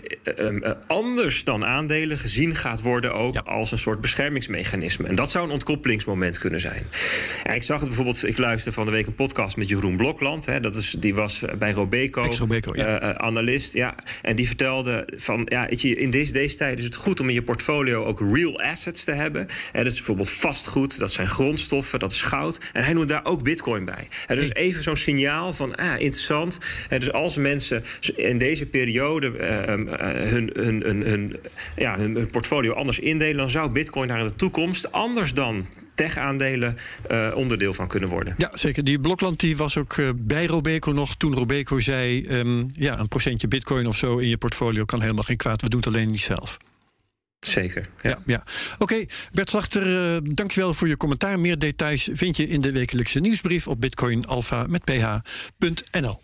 anders 0.87 1.43
dan 1.43 1.65
aandelen 1.65 2.19
gezien 2.19 2.55
gaat 2.55 2.81
worden 2.81 3.13
ook 3.13 3.37
als 3.37 3.71
een 3.71 3.77
soort 3.77 4.01
bescherming 4.01 4.47
mechanisme. 4.47 5.07
En 5.07 5.15
dat 5.15 5.31
zou 5.31 5.45
een 5.45 5.51
ontkoppelingsmoment 5.51 6.37
kunnen 6.37 6.59
zijn. 6.59 6.83
ik 7.53 7.63
zag 7.63 7.79
het 7.79 7.87
bijvoorbeeld, 7.87 8.27
ik 8.27 8.37
luisterde 8.37 8.75
van 8.75 8.85
de 8.85 8.91
week 8.91 9.07
een 9.07 9.15
podcast 9.15 9.57
met 9.57 9.69
Jeroen 9.69 9.97
Blokland. 9.97 10.45
Hè, 10.45 10.59
dat 10.59 10.75
is, 10.75 10.95
die 10.99 11.15
was 11.15 11.43
bij 11.57 11.71
Robeco, 11.71 12.27
Robeco 12.39 12.71
ja. 12.75 13.01
uh, 13.01 13.09
analist. 13.09 13.73
Ja, 13.73 13.95
en 14.21 14.35
die 14.35 14.47
vertelde 14.47 15.07
van, 15.15 15.47
ja, 15.49 15.67
weet 15.69 15.81
je, 15.81 15.95
in 15.95 16.09
deze, 16.09 16.31
deze 16.31 16.55
tijd 16.55 16.79
is 16.79 16.85
het 16.85 16.95
goed 16.95 17.19
om 17.19 17.27
in 17.27 17.33
je 17.33 17.43
portfolio 17.43 18.03
ook 18.03 18.19
real 18.19 18.61
assets 18.61 19.03
te 19.03 19.11
hebben. 19.11 19.41
En 19.41 19.83
dat 19.83 19.91
is 19.91 19.95
bijvoorbeeld 19.95 20.29
vastgoed, 20.29 20.99
dat 20.99 21.11
zijn 21.11 21.27
grondstoffen, 21.27 21.99
dat 21.99 22.13
is 22.15 22.21
goud. 22.21 22.59
En 22.73 22.83
hij 22.83 22.93
noemt 22.93 23.09
daar 23.09 23.25
ook 23.25 23.43
bitcoin 23.43 23.85
bij. 23.85 24.07
En 24.27 24.35
dus 24.35 24.53
even 24.53 24.83
zo'n 24.83 24.95
signaal 24.95 25.53
van, 25.53 25.75
ah, 25.75 25.99
interessant. 25.99 26.59
En 26.89 26.99
dus 26.99 27.11
als 27.11 27.35
mensen 27.35 27.83
in 28.15 28.37
deze 28.37 28.65
periode 28.65 29.27
uh, 29.27 30.29
hun, 30.29 30.49
hun, 30.53 30.81
hun, 30.81 31.01
hun, 31.01 31.35
ja, 31.75 31.97
hun, 31.97 32.29
portfolio 32.31 32.73
anders 32.73 32.99
indelen, 32.99 33.37
dan 33.37 33.49
zou 33.49 33.71
bitcoin 33.71 34.07
daar 34.07 34.19
in 34.19 34.27
de 34.27 34.35
toekomst 34.35 34.91
anders 34.91 35.33
dan 35.33 35.67
tech-aandelen 35.95 36.77
onderdeel 37.33 37.73
van 37.73 37.87
kunnen 37.87 38.09
worden. 38.09 38.33
Ja, 38.37 38.49
zeker. 38.53 38.83
Die 38.83 38.99
Blokland 38.99 39.39
die 39.39 39.57
was 39.57 39.77
ook 39.77 39.95
bij 40.15 40.45
Robeco 40.45 40.91
nog 40.91 41.15
toen 41.15 41.33
Robeco 41.33 41.79
zei... 41.79 42.27
Um, 42.27 42.69
ja, 42.73 42.99
een 42.99 43.07
procentje 43.07 43.47
bitcoin 43.47 43.87
of 43.87 43.97
zo 43.97 44.17
in 44.17 44.27
je 44.27 44.37
portfolio 44.37 44.85
kan 44.85 45.01
helemaal 45.01 45.23
geen 45.23 45.37
kwaad. 45.37 45.61
We 45.61 45.69
doen 45.69 45.79
het 45.79 45.87
alleen 45.87 46.11
niet 46.11 46.21
zelf. 46.21 46.57
Zeker. 47.47 47.89
Ja, 48.01 48.19
ja. 48.25 48.43
Oké, 48.77 49.05
Bert 49.31 49.49
Slachter, 49.49 50.15
uh, 50.15 50.17
dankjewel 50.23 50.73
voor 50.73 50.87
je 50.87 50.97
commentaar. 50.97 51.39
Meer 51.39 51.59
details 51.59 52.09
vind 52.11 52.37
je 52.37 52.47
in 52.47 52.61
de 52.61 52.71
wekelijkse 52.71 53.19
nieuwsbrief 53.19 53.67
op 53.67 53.81
bitcoinalpha 53.81 54.65
met 54.67 54.83
ph.nl 54.83 56.19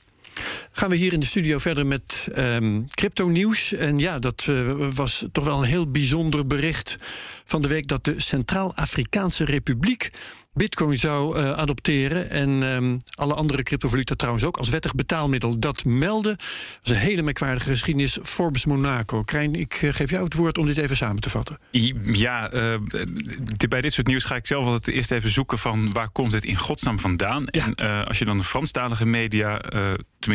gaan 0.72 0.90
we 0.90 0.96
hier 0.96 1.14
in 1.14 1.20
de 1.20 1.26
studio 1.26 1.58
verder 1.58 1.86
met 1.86 2.28
um, 2.38 2.88
crypto-nieuws. 2.88 3.74
En 3.74 4.00
ja, 4.00 4.20
dat 4.20 4.48
uh, 4.50 4.88
was 4.94 5.26
toch 5.32 5.46
wel 5.46 5.58
een 5.58 5.68
heel 5.68 5.92
bijzonder 5.92 6.48
bericht 6.48 6.96
van 7.46 7.62
de 7.62 7.68
week 7.68 7.88
dat 7.88 8.06
de 8.06 8.20
Centraal-Afrikaanse 8.22 9.44
Republiek 9.46 10.10
Bitcoin 10.54 10.98
zou 10.98 11.38
uh, 11.38 11.52
adopteren. 11.52 12.30
En 12.30 12.50
um, 12.50 13.02
alle 13.10 13.34
andere 13.34 13.64
cryptovaluta 13.64 14.16
trouwens 14.16 14.46
ook 14.46 14.58
als 14.58 14.70
wettig 14.70 14.96
betaalmiddel. 14.96 15.60
Dat 15.60 15.86
melden. 15.86 16.38
Dat 16.38 16.80
is 16.84 16.90
een 16.90 16.96
hele 16.96 17.22
merkwaardige 17.22 17.70
geschiedenis. 17.70 18.18
Forbes 18.24 18.66
Monaco. 18.66 19.22
Krijn, 19.22 19.56
ik 19.56 19.82
uh, 19.82 19.94
geef 19.94 20.10
jou 20.10 20.24
het 20.24 20.34
woord 20.34 20.58
om 20.58 20.66
dit 20.66 20.78
even 20.78 20.96
samen 20.96 21.22
te 21.22 21.30
vatten. 21.30 21.60
Ja, 22.12 22.54
uh, 22.54 22.76
bij 23.70 23.82
dit 23.82 23.94
soort 23.94 24.08
nieuws 24.08 24.24
ga 24.24 24.36
ik 24.36 24.48
zelf 24.48 24.66
altijd 24.66 24.96
eerst 24.96 25.12
even 25.12 25.30
zoeken 25.30 25.58
van 25.58 25.94
waar 25.94 26.10
komt 26.10 26.34
het 26.34 26.46
in 26.46 26.58
godsnaam 26.58 27.00
vandaan. 27.00 27.44
Ja. 27.46 27.66
En 27.76 28.06
als 28.08 28.20
je 28.20 28.26
dan 28.26 28.38
de 28.38 28.44
Franstalige 28.44 29.06
media 29.06 29.62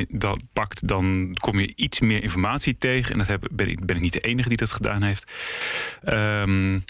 dat 0.08 0.42
pakt, 0.52 0.88
dan 0.88 1.36
kom 1.40 1.60
je 1.60 1.72
iets 1.74 2.00
meer 2.00 2.22
informatie 2.22 2.78
tegen. 2.78 3.12
En 3.12 3.18
dat 3.18 3.26
heb, 3.26 3.48
ben, 3.50 3.68
ik, 3.68 3.86
ben 3.86 3.96
ik 3.96 4.02
niet 4.02 4.12
de 4.12 4.20
enige 4.20 4.48
die 4.48 4.58
dat 4.58 4.72
gedaan 4.72 5.02
heeft. 5.02 5.32
Um, 6.08 6.84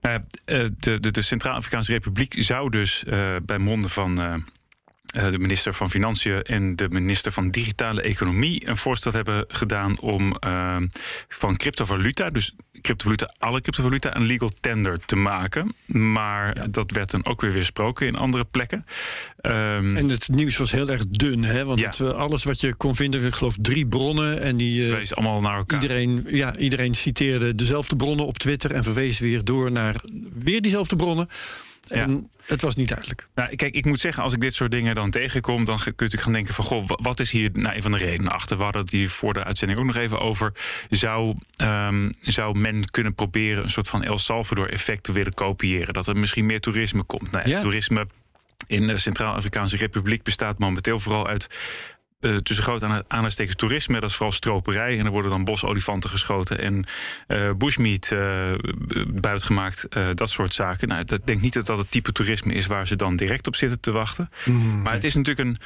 de, 0.00 1.00
de, 1.00 1.10
de 1.10 1.22
Centraal-Afrikaanse 1.22 1.92
Republiek 1.92 2.34
zou 2.38 2.70
dus 2.70 3.04
uh, 3.06 3.36
bij 3.42 3.58
monden 3.58 3.90
van 3.90 4.20
uh, 4.20 4.34
de 5.12 5.38
minister 5.38 5.74
van 5.74 5.90
Financiën 5.90 6.42
en 6.42 6.76
de 6.76 6.88
minister 6.88 7.32
van 7.32 7.50
Digitale 7.50 8.02
Economie 8.02 8.68
een 8.68 8.76
voorstel 8.76 9.12
hebben 9.12 9.44
gedaan 9.48 10.00
om 10.00 10.36
uh, 10.46 10.76
van 11.28 11.56
cryptovaluta, 11.56 12.30
dus 12.30 12.54
cryptovaluta, 12.80 13.34
alle 13.38 13.60
cryptovaluta, 13.60 14.16
een 14.16 14.26
legal 14.26 14.50
tender 14.60 14.98
te 15.04 15.16
maken. 15.16 15.74
Maar 15.86 16.56
ja. 16.56 16.66
dat 16.66 16.90
werd 16.90 17.10
dan 17.10 17.26
ook 17.26 17.40
weer 17.40 17.52
weersproken 17.52 18.06
in 18.06 18.16
andere 18.16 18.44
plekken. 18.44 18.84
Um, 19.42 19.96
en 19.96 20.08
het 20.08 20.28
nieuws 20.28 20.56
was 20.56 20.70
heel 20.70 20.88
erg 20.88 21.06
dun, 21.08 21.44
hè? 21.44 21.64
Want 21.64 21.80
ja. 21.80 21.86
het, 21.86 22.14
alles 22.14 22.44
wat 22.44 22.60
je 22.60 22.76
kon 22.76 22.94
vinden, 22.94 23.24
ik 23.24 23.34
geloof 23.34 23.56
drie 23.60 23.86
bronnen. 23.86 24.40
En 24.40 24.56
die 24.56 24.80
uh, 24.80 24.88
verwees 24.88 25.14
allemaal 25.14 25.40
naar 25.40 25.56
elkaar. 25.56 25.82
Iedereen, 25.82 26.24
ja, 26.26 26.56
iedereen 26.56 26.94
citeerde 26.94 27.54
dezelfde 27.54 27.96
bronnen 27.96 28.26
op 28.26 28.38
Twitter 28.38 28.72
en 28.72 28.84
verwees 28.84 29.18
weer 29.18 29.44
door 29.44 29.72
naar 29.72 30.04
weer 30.32 30.62
diezelfde 30.62 30.96
bronnen. 30.96 31.28
En 31.90 32.10
ja. 32.10 32.40
het 32.46 32.62
was 32.62 32.76
niet 32.76 32.88
duidelijk. 32.88 33.28
Nou, 33.34 33.56
kijk, 33.56 33.74
ik 33.74 33.84
moet 33.84 34.00
zeggen, 34.00 34.22
als 34.22 34.32
ik 34.32 34.40
dit 34.40 34.54
soort 34.54 34.70
dingen 34.70 34.94
dan 34.94 35.10
tegenkom, 35.10 35.64
dan 35.64 35.78
kun 35.96 36.08
je 36.10 36.18
gaan 36.18 36.32
denken 36.32 36.54
van, 36.54 36.64
goh, 36.64 36.86
wat 36.86 37.20
is 37.20 37.30
hier 37.30 37.50
nou 37.52 37.76
een 37.76 37.82
van 37.82 37.92
de 37.92 37.98
redenen 37.98 38.32
achter? 38.32 38.56
We 38.56 38.62
hadden 38.62 38.82
het 38.82 38.90
hier 38.90 39.10
voor 39.10 39.32
de 39.32 39.44
uitzending 39.44 39.78
ook 39.78 39.86
nog 39.86 39.96
even 39.96 40.20
over. 40.20 40.52
Zou, 40.90 41.36
um, 41.62 42.12
zou 42.20 42.58
men 42.58 42.90
kunnen 42.90 43.14
proberen 43.14 43.62
een 43.62 43.70
soort 43.70 43.88
van 43.88 44.04
El 44.04 44.18
Salvador-effect 44.18 45.02
te 45.02 45.12
willen 45.12 45.34
kopiëren? 45.34 45.94
Dat 45.94 46.06
er 46.06 46.16
misschien 46.16 46.46
meer 46.46 46.60
toerisme 46.60 47.02
komt. 47.02 47.30
Nou, 47.30 47.48
ja. 47.48 47.60
Toerisme 47.60 48.06
in 48.66 48.86
de 48.86 48.98
Centraal-Afrikaanse 48.98 49.76
Republiek 49.76 50.22
bestaat 50.22 50.58
momenteel 50.58 50.98
vooral 50.98 51.26
uit 51.26 51.48
uh, 52.20 52.36
tussen 52.36 52.64
grote 52.64 52.86
aanhalingstekens 52.86 53.56
toerisme. 53.56 54.00
Dat 54.00 54.10
is 54.10 54.16
vooral 54.16 54.32
stroperij. 54.34 54.98
En 54.98 55.04
er 55.04 55.10
worden 55.10 55.30
dan 55.30 55.44
bosolifanten 55.44 56.10
geschoten 56.10 56.58
en 56.58 56.86
uh, 57.28 57.50
bushmeat 57.52 58.10
uh, 58.12 58.54
buitgemaakt. 59.08 59.86
dat 60.14 60.30
soort 60.30 60.54
zaken. 60.54 60.88
Nou, 60.88 61.00
ik 61.00 61.26
denk 61.26 61.40
niet 61.40 61.52
dat 61.52 61.66
dat 61.66 61.78
het 61.78 61.90
type 61.90 62.12
toerisme 62.12 62.52
is 62.52 62.66
waar 62.66 62.86
ze 62.86 62.96
dan 62.96 63.16
direct 63.16 63.46
op 63.46 63.56
zitten 63.56 63.80
te 63.80 63.90
wachten. 63.90 64.30
Mm, 64.44 64.82
maar 64.82 64.92
het 64.92 65.04
is 65.04 65.14
natuurlijk 65.14 65.48
een. 65.48 65.56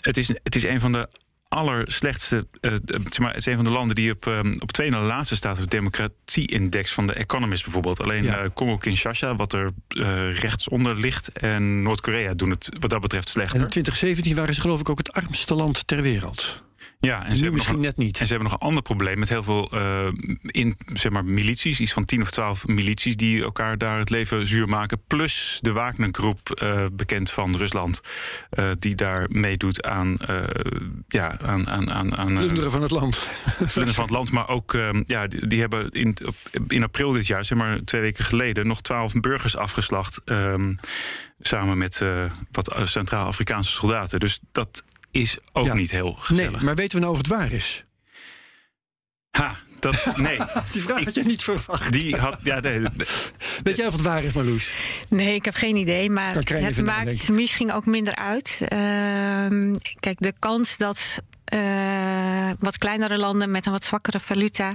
Het 0.00 0.16
is, 0.16 0.28
het 0.28 0.54
is 0.54 0.64
een 0.64 0.80
van 0.80 0.92
de 0.92 1.08
allerslechtste. 1.56 2.46
Uh, 2.60 2.72
zeg 2.86 3.18
maar, 3.18 3.28
het 3.28 3.38
is 3.38 3.46
een 3.46 3.54
van 3.54 3.64
de 3.64 3.72
landen 3.72 3.96
die 3.96 4.12
op, 4.12 4.26
um, 4.26 4.56
op 4.60 4.72
twee 4.72 4.90
na 4.90 5.00
laatste 5.00 5.36
staat 5.36 5.56
op 5.56 5.62
de 5.62 5.68
democratie-index 5.68 6.92
van 6.92 7.06
de 7.06 7.12
Economist 7.12 7.64
bijvoorbeeld. 7.64 8.00
Alleen 8.00 8.22
ja. 8.22 8.42
uh, 8.42 8.50
Congo-Kinshasa, 8.54 9.36
wat 9.36 9.52
er 9.52 9.70
uh, 9.88 10.38
rechtsonder 10.38 10.96
ligt, 10.96 11.28
en 11.28 11.82
Noord-Korea 11.82 12.34
doen 12.34 12.50
het 12.50 12.68
wat 12.80 12.90
dat 12.90 13.00
betreft 13.00 13.28
slechter. 13.28 13.56
En 13.56 13.62
in 13.62 13.70
2017 13.70 14.36
waren 14.36 14.54
ze 14.54 14.60
geloof 14.60 14.80
ik 14.80 14.88
ook 14.88 14.98
het 14.98 15.12
armste 15.12 15.54
land 15.54 15.86
ter 15.86 16.02
wereld. 16.02 16.64
Ja, 17.00 17.24
en 17.24 17.36
ze 17.36 17.42
hebben 17.42 17.52
misschien 17.52 17.74
nog 17.74 17.84
net 17.84 17.96
niet. 17.96 18.18
En 18.18 18.26
ze 18.26 18.32
hebben 18.32 18.50
nog 18.50 18.60
een 18.60 18.66
ander 18.66 18.82
probleem 18.82 19.18
met 19.18 19.28
heel 19.28 19.42
veel 19.42 19.74
uh, 19.74 20.08
in, 20.42 20.76
zeg 20.94 21.12
maar, 21.12 21.24
milities. 21.24 21.80
Iets 21.80 21.92
van 21.92 22.04
tien 22.04 22.22
of 22.22 22.30
twaalf 22.30 22.66
milities 22.66 23.16
die 23.16 23.42
elkaar 23.42 23.78
daar 23.78 23.98
het 23.98 24.10
leven 24.10 24.46
zuur 24.46 24.68
maken. 24.68 25.02
Plus 25.06 25.58
de 25.62 25.72
Wagner-groep, 25.72 26.60
uh, 26.62 26.86
bekend 26.92 27.30
van 27.30 27.56
Rusland, 27.56 28.00
uh, 28.58 28.70
die 28.78 28.94
daar 28.94 29.26
meedoet 29.28 29.82
aan. 29.82 30.16
ja, 31.08 31.38
aan, 31.38 31.68
aan, 31.68 31.90
aan, 31.90 32.16
aan 32.16 32.32
plunderen 32.32 32.70
van 32.70 32.82
het 32.82 32.90
land. 32.90 33.28
Plunderen 33.56 33.94
van 33.94 34.04
het 34.04 34.12
land, 34.12 34.30
maar 34.30 34.48
ook. 34.48 34.72
ja, 35.04 35.26
die, 35.26 35.46
die, 35.46 35.60
hebben 35.60 35.90
in, 35.90 36.16
in 36.68 36.82
april 36.82 37.12
dit 37.12 37.26
jaar, 37.26 37.44
zeg 37.44 37.58
maar 37.58 37.84
twee 37.84 38.00
weken 38.00 38.24
geleden, 38.24 38.66
nog 38.66 38.80
twaalf 38.80 39.12
burgers 39.12 39.56
afgeslacht. 39.56 40.20
Um, 40.24 40.76
samen 41.40 41.78
met 41.78 42.02
wat 42.50 42.78
Centraal-Afrikaanse 42.84 43.72
soldaten. 43.72 44.20
Dus 44.20 44.40
dat 44.52 44.84
is 45.20 45.38
ook 45.52 45.66
ja. 45.66 45.74
niet 45.74 45.90
heel 45.90 46.12
gezellig. 46.12 46.50
Nee, 46.50 46.60
maar 46.60 46.74
weten 46.74 46.94
we 46.94 47.00
nou 47.00 47.12
of 47.12 47.18
het 47.18 47.26
waar 47.26 47.52
is? 47.52 47.84
Ha, 49.30 49.56
dat, 49.80 50.06
nee. 50.16 50.38
die 50.72 50.82
vraag 50.82 51.04
had 51.04 51.14
je 51.14 51.22
niet 51.24 51.42
verwacht. 51.42 51.92
Die 51.92 52.16
had, 52.16 52.38
ja, 52.42 52.60
nee. 52.60 52.80
Weet 53.62 53.76
jij 53.76 53.86
of 53.86 53.92
het 53.92 54.02
waar 54.02 54.24
is, 54.24 54.32
Marloes? 54.32 54.72
Nee, 55.08 55.34
ik 55.34 55.44
heb 55.44 55.54
geen 55.54 55.76
idee. 55.76 56.10
Maar 56.10 56.34
het 56.34 56.84
maakt 56.84 57.28
misschien 57.28 57.72
ook 57.72 57.86
minder 57.86 58.14
uit. 58.14 58.58
Uh, 58.60 58.68
kijk, 60.00 60.16
de 60.18 60.32
kans 60.38 60.76
dat 60.76 61.22
uh, 61.54 62.50
wat 62.58 62.78
kleinere 62.78 63.18
landen 63.18 63.50
met 63.50 63.66
een 63.66 63.72
wat 63.72 63.84
zwakkere 63.84 64.20
valuta 64.20 64.74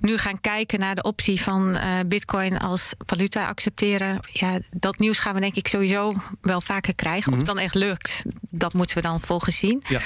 nu 0.00 0.18
gaan 0.18 0.40
kijken 0.40 0.80
naar 0.80 0.94
de 0.94 1.02
optie 1.02 1.42
van 1.42 1.74
uh, 1.74 1.98
Bitcoin 2.06 2.58
als 2.58 2.90
valuta 2.98 3.46
accepteren. 3.46 4.20
Ja, 4.32 4.58
dat 4.70 4.98
nieuws 4.98 5.18
gaan 5.18 5.34
we 5.34 5.40
denk 5.40 5.54
ik 5.54 5.68
sowieso 5.68 6.12
wel 6.40 6.60
vaker 6.60 6.94
krijgen. 6.94 7.32
Mm 7.32 7.38
-hmm. 7.38 7.42
Of 7.42 7.48
het 7.48 7.56
dan 7.56 7.64
echt 7.64 7.74
lukt, 7.74 8.22
dat 8.50 8.74
moeten 8.74 8.96
we 8.96 9.02
dan 9.02 9.20
volgens 9.20 9.56
zien. 9.56 9.82
Ja. 9.88 10.00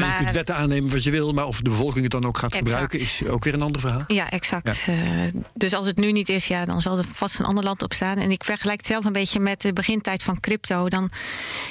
Maar, 0.00 0.08
je 0.08 0.16
kunt 0.16 0.32
wetten 0.32 0.56
aannemen 0.56 0.90
wat 0.90 1.04
je 1.04 1.10
wil, 1.10 1.32
maar 1.32 1.46
of 1.46 1.60
de 1.60 1.70
bevolking 1.70 2.02
het 2.02 2.10
dan 2.12 2.24
ook 2.24 2.38
gaat 2.38 2.54
exact. 2.54 2.68
gebruiken, 2.68 3.00
is 3.00 3.22
ook 3.28 3.44
weer 3.44 3.54
een 3.54 3.62
ander 3.62 3.80
verhaal. 3.80 4.04
Ja, 4.06 4.30
exact. 4.30 4.84
Ja. 4.84 4.92
Uh, 4.92 5.32
dus 5.54 5.74
als 5.74 5.86
het 5.86 5.96
nu 5.96 6.12
niet 6.12 6.28
is, 6.28 6.46
ja, 6.46 6.64
dan 6.64 6.80
zal 6.80 6.98
er 6.98 7.04
vast 7.12 7.38
een 7.38 7.44
ander 7.44 7.64
land 7.64 7.82
op 7.82 7.92
staan. 7.92 8.18
En 8.18 8.30
ik 8.30 8.44
vergelijk 8.44 8.78
het 8.78 8.86
zelf 8.86 9.04
een 9.04 9.12
beetje 9.12 9.40
met 9.40 9.60
de 9.60 9.72
begintijd 9.72 10.22
van 10.22 10.40
crypto. 10.40 10.88
Dan, 10.88 11.10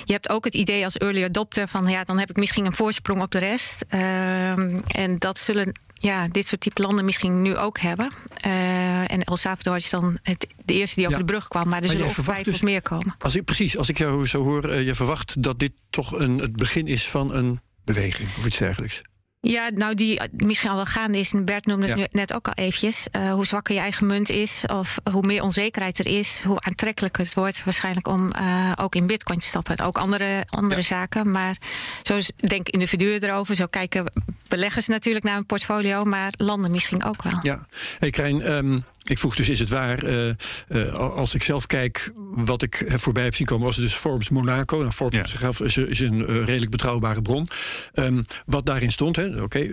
je 0.06 0.14
hebt 0.14 0.30
ook 0.30 0.44
het 0.46 0.54
idee 0.54 0.84
als 0.84 0.98
early 0.98 1.24
adopter 1.24 1.68
van 1.68 1.88
ja, 1.88 2.04
dan 2.04 2.20
heb 2.20 2.30
ik 2.30 2.38
misschien 2.38 2.66
een 2.66 2.74
voorsprong 2.74 3.22
op 3.22 3.32
de 3.32 3.40
rest. 3.40 3.86
Uh, 3.90 4.52
en 4.98 5.16
dat 5.18 5.40
zullen 5.40 5.72
ja, 5.94 6.28
dit 6.28 6.48
soort 6.48 6.62
type 6.62 6.82
landen 6.82 7.06
misschien 7.06 7.42
nu 7.42 7.58
ook 7.58 7.80
hebben. 7.80 8.12
Uh, 8.46 9.12
en 9.12 9.24
El 9.24 9.38
Salvador 9.38 9.76
is 9.76 9.90
dan 9.90 10.18
het, 10.24 10.48
de 10.66 10.74
eerste 10.74 10.96
die 10.96 11.06
over 11.06 11.20
ja. 11.20 11.26
de 11.26 11.32
brug 11.32 11.48
kwam. 11.48 11.70
Maar 11.70 11.82
er 11.82 11.90
zullen 11.90 12.06
ongetwijfeld 12.06 12.46
dus, 12.46 12.62
meer 12.62 12.82
komen. 12.82 13.16
Als 13.20 13.36
ik, 13.36 13.46
precies, 13.46 13.78
als 13.78 13.90
ik 13.90 13.98
jou 13.98 14.28
zo 14.28 14.44
hoor, 14.44 14.70
uh, 14.70 14.86
je 14.86 14.96
verwacht 14.96 15.44
dat 15.44 15.60
dit 15.60 15.72
toch 15.90 16.20
een, 16.20 16.38
het 16.38 16.56
begin 16.56 16.88
is 16.88 17.10
van 17.10 17.34
een 17.34 17.60
beweging 17.84 18.30
of 18.38 18.46
iets 18.46 18.58
dergelijks. 18.58 19.02
Ja, 19.42 19.70
nou 19.76 19.96
die 19.96 20.22
misschien 20.32 20.70
al 20.70 20.76
wel 20.76 20.86
gaande 20.86 21.20
is. 21.20 21.34
En 21.34 21.46
Bert 21.46 21.66
noemde 21.66 21.88
het 21.88 22.00
ja. 22.00 22.08
net 22.12 22.34
ook 22.34 22.48
al 22.48 22.54
eventjes. 22.54 23.08
Uh, 23.12 23.34
hoe 23.34 23.46
zwakker 23.46 23.76
je 23.76 23.80
eigen 23.80 24.08
munt 24.08 24.30
is, 24.30 24.64
of 24.68 24.98
hoe 25.12 25.26
meer 25.26 25.42
onzekerheid 25.42 26.00
er 26.00 26.08
is, 26.08 26.42
hoe 26.46 26.60
aantrekkelijker 26.60 27.24
het 27.24 27.34
wordt 27.34 27.64
waarschijnlijk 27.64 28.08
om 28.08 28.32
uh, 28.36 28.72
ook 28.76 28.96
in 28.96 29.06
bitcoin 29.06 29.40
te 29.40 29.46
stappen. 29.46 29.80
Ook 29.80 29.98
andere, 29.98 30.46
andere 30.50 30.82
ja. 30.82 30.88
zaken. 30.88 31.32
Maar 31.32 31.58
zo 32.04 32.20
denken 32.36 32.74
individuen 32.74 33.24
erover. 33.24 33.56
Zo 33.56 33.66
kijken 33.66 34.12
beleggers 34.48 34.88
natuurlijk 34.88 35.26
naar 35.26 35.38
een 35.38 35.46
portfolio, 35.46 36.04
maar 36.04 36.34
landen 36.38 36.72
misschien 36.72 37.04
ook 37.04 37.24
wel. 37.24 37.40
Ja, 37.42 37.66
hey 38.00 38.10
Krijn, 38.10 38.52
um, 38.52 38.84
ik 39.04 39.18
vroeg 39.18 39.36
dus, 39.36 39.50
is 39.50 39.60
het 39.60 39.70
waar? 39.70 40.04
Uh, 40.04 40.32
uh, 40.70 40.94
als 40.94 41.34
ik 41.34 41.44
zelf 41.44 41.66
kijk, 41.66 42.14
wat 42.32 42.62
ik 42.62 42.86
voorbij 42.88 43.24
heb 43.24 43.36
zien 43.36 43.48
komen, 43.48 43.66
was 43.66 43.76
het 43.76 43.86
dus 43.86 43.94
Forbes 43.94 44.30
Monaco. 44.30 44.78
Nou, 44.78 44.92
Forbes 44.92 45.36
ja. 45.40 45.50
is, 45.60 45.78
is, 45.78 46.00
een 46.00 46.20
uh, 46.20 46.46
redelijk 46.46 46.72
betrouwbare 46.72 47.22
bron. 47.22 47.48
Um, 47.94 48.22
wat 48.46 48.66
daarin 48.66 48.92
stond, 48.92 49.18
oké, 49.18 49.42
okay, 49.42 49.72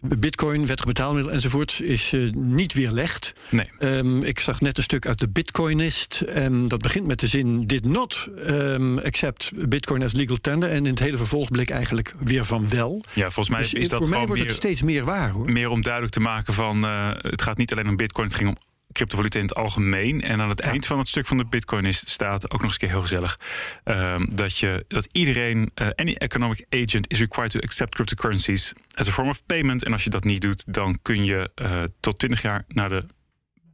Bitcoin, 0.00 0.66
wettig 0.66 0.86
betaalmiddel 0.86 1.32
enzovoort, 1.32 1.80
is 1.82 2.12
uh, 2.12 2.32
niet 2.32 2.72
weerlegd. 2.72 3.32
Nee. 3.50 3.70
Um, 3.78 4.22
ik 4.22 4.38
zag 4.38 4.60
net 4.60 4.76
een 4.76 4.82
stuk 4.82 5.06
uit 5.06 5.18
de 5.18 5.28
Bitcoinist. 5.28 6.22
Um, 6.36 6.68
dat 6.68 6.80
begint 6.80 7.06
met 7.06 7.20
de 7.20 7.26
zin: 7.26 7.66
Did 7.66 7.84
not 7.84 8.28
um, 8.46 8.98
accept 8.98 9.50
Bitcoin 9.68 10.02
as 10.02 10.12
legal 10.12 10.36
tender. 10.36 10.70
En 10.70 10.76
in 10.76 10.90
het 10.90 10.98
hele 10.98 11.16
vervolg 11.16 11.50
bleek 11.50 11.70
eigenlijk 11.70 12.14
weer 12.18 12.44
van 12.44 12.68
wel. 12.68 13.04
Ja, 13.12 13.30
volgens 13.30 13.48
mij 13.48 13.60
dus 13.60 13.74
is 13.74 13.88
dat 13.88 13.98
voor 13.98 14.08
mij 14.08 14.18
gewoon 14.18 14.26
wordt 14.26 14.42
meer, 14.42 14.50
het 14.50 14.60
steeds 14.60 14.82
meer 14.82 15.04
waar 15.04 15.30
hoor. 15.30 15.52
Meer 15.52 15.68
om 15.68 15.82
duidelijk 15.82 16.12
te 16.12 16.20
maken 16.20 16.54
van: 16.54 16.84
uh, 16.84 17.10
het 17.16 17.42
gaat 17.42 17.56
niet 17.56 17.72
alleen 17.72 17.88
om 17.88 17.96
Bitcoin, 17.96 18.26
het 18.26 18.36
ging 18.36 18.48
om 18.48 18.56
cryptovaluta 18.92 19.38
in 19.38 19.44
het 19.44 19.54
algemeen. 19.54 20.22
En 20.22 20.40
aan 20.40 20.48
het 20.48 20.62
ja. 20.62 20.70
eind 20.70 20.86
van 20.86 20.98
het 20.98 21.08
stuk 21.08 21.26
van 21.26 21.36
de 21.36 21.44
Bitcoin 21.44 21.84
is, 21.84 22.10
staat 22.10 22.44
ook 22.44 22.52
nog 22.52 22.62
eens 22.62 22.72
een 22.72 22.78
keer 22.78 22.88
heel 22.88 23.00
gezellig 23.00 23.38
um, 23.84 24.28
dat 24.34 24.58
je 24.58 24.84
dat 24.88 25.08
iedereen, 25.12 25.70
uh, 25.74 25.88
any 25.94 26.14
economic 26.14 26.66
agent 26.68 27.10
is 27.10 27.18
required 27.18 27.50
to 27.50 27.60
accept 27.60 27.94
cryptocurrencies 27.94 28.72
as 28.94 29.08
a 29.08 29.12
form 29.12 29.28
of 29.28 29.46
payment. 29.46 29.84
En 29.84 29.92
als 29.92 30.04
je 30.04 30.10
dat 30.10 30.24
niet 30.24 30.40
doet, 30.40 30.64
dan 30.66 30.98
kun 31.02 31.24
je 31.24 31.50
uh, 31.62 31.82
tot 32.00 32.18
20 32.18 32.42
jaar 32.42 32.64
naar 32.68 32.88
de 32.88 33.04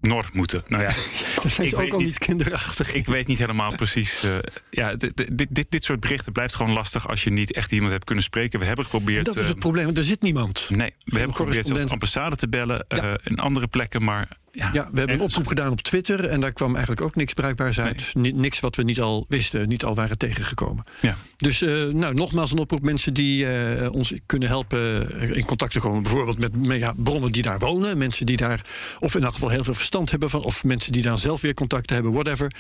Nor 0.00 0.30
moeten. 0.32 0.62
Nou 0.68 0.82
ja, 0.82 0.90
dat 1.42 1.52
zijn 1.52 1.76
ook 1.76 1.92
al 1.92 2.00
niet 2.00 2.18
kinderachtig. 2.18 2.94
Ik 2.94 3.06
weet 3.06 3.26
niet 3.26 3.38
helemaal 3.38 3.74
precies. 3.82 4.24
Uh, 4.24 4.36
ja, 4.70 4.94
dit, 4.94 5.48
dit, 5.50 5.66
dit 5.68 5.84
soort 5.84 6.00
berichten 6.00 6.32
blijft 6.32 6.54
gewoon 6.54 6.72
lastig 6.72 7.08
als 7.08 7.24
je 7.24 7.30
niet 7.30 7.52
echt 7.52 7.72
iemand 7.72 7.92
hebt 7.92 8.04
kunnen 8.04 8.24
spreken. 8.24 8.58
We 8.58 8.66
hebben 8.66 8.84
geprobeerd. 8.84 9.18
En 9.18 9.32
dat 9.32 9.42
is 9.42 9.48
het 9.48 9.58
probleem, 9.58 9.84
want 9.84 9.98
er 9.98 10.04
zit 10.04 10.22
niemand. 10.22 10.70
Nee, 10.70 10.94
we 11.04 11.18
hebben 11.18 11.36
geprobeerd 11.36 11.66
de 11.66 11.88
ambassade 11.88 12.36
te 12.36 12.48
bellen 12.48 12.84
ja. 12.88 13.04
uh, 13.04 13.14
in 13.24 13.38
andere 13.38 13.66
plekken, 13.66 14.04
maar 14.04 14.28
ja, 14.52 14.70
ja, 14.72 14.88
we 14.92 14.98
hebben 14.98 15.16
een 15.16 15.22
oproep 15.22 15.46
gedaan 15.46 15.70
op 15.70 15.80
Twitter 15.80 16.24
en 16.24 16.40
daar 16.40 16.52
kwam 16.52 16.72
eigenlijk 16.72 17.00
ook 17.00 17.14
niks 17.14 17.32
bruikbaars 17.32 17.80
uit. 17.80 18.10
Nee. 18.14 18.34
Niks 18.34 18.60
wat 18.60 18.76
we 18.76 18.82
niet 18.82 19.00
al 19.00 19.24
wisten, 19.28 19.68
niet 19.68 19.84
al 19.84 19.94
waren 19.94 20.18
tegengekomen. 20.18 20.84
Ja. 21.00 21.16
Dus 21.36 21.62
uh, 21.62 21.84
nou, 21.84 22.14
nogmaals 22.14 22.52
een 22.52 22.58
oproep 22.58 22.82
mensen 22.82 23.14
die 23.14 23.46
ons 23.90 24.12
kunnen 24.26 24.48
helpen 24.48 25.10
in 25.34 25.44
contact 25.44 25.72
te 25.72 25.80
komen. 25.80 26.02
Bijvoorbeeld 26.02 26.38
met, 26.38 27.04
bronnen 27.04 27.32
die 27.32 27.42
daar 27.42 27.58
wonen. 27.58 27.98
Mensen 27.98 28.26
die 28.26 28.36
daar 28.36 28.60
of 28.98 29.14
in 29.14 29.24
elk 29.24 29.32
geval 29.32 29.48
heel 29.48 29.64
veel 29.64 29.74
verstand 29.74 30.10
hebben 30.10 30.30
van. 30.30 30.42
Of 30.42 30.64
mensen 30.64 30.92
die 30.92 31.02
daar 31.02 31.18
zelf 31.26 31.40
weer 31.40 31.54
contacten 31.54 31.94
hebben, 31.94 32.12
whatever. 32.12 32.52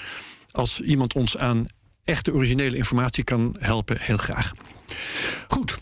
als 0.50 0.80
iemand 0.80 1.14
ons 1.14 1.36
aan 1.36 1.66
echte 2.04 2.32
originele 2.32 2.76
informatie 2.76 3.24
kan 3.24 3.56
helpen, 3.58 3.96
heel 4.00 4.16
graag. 4.16 4.52
Goed. 5.48 5.78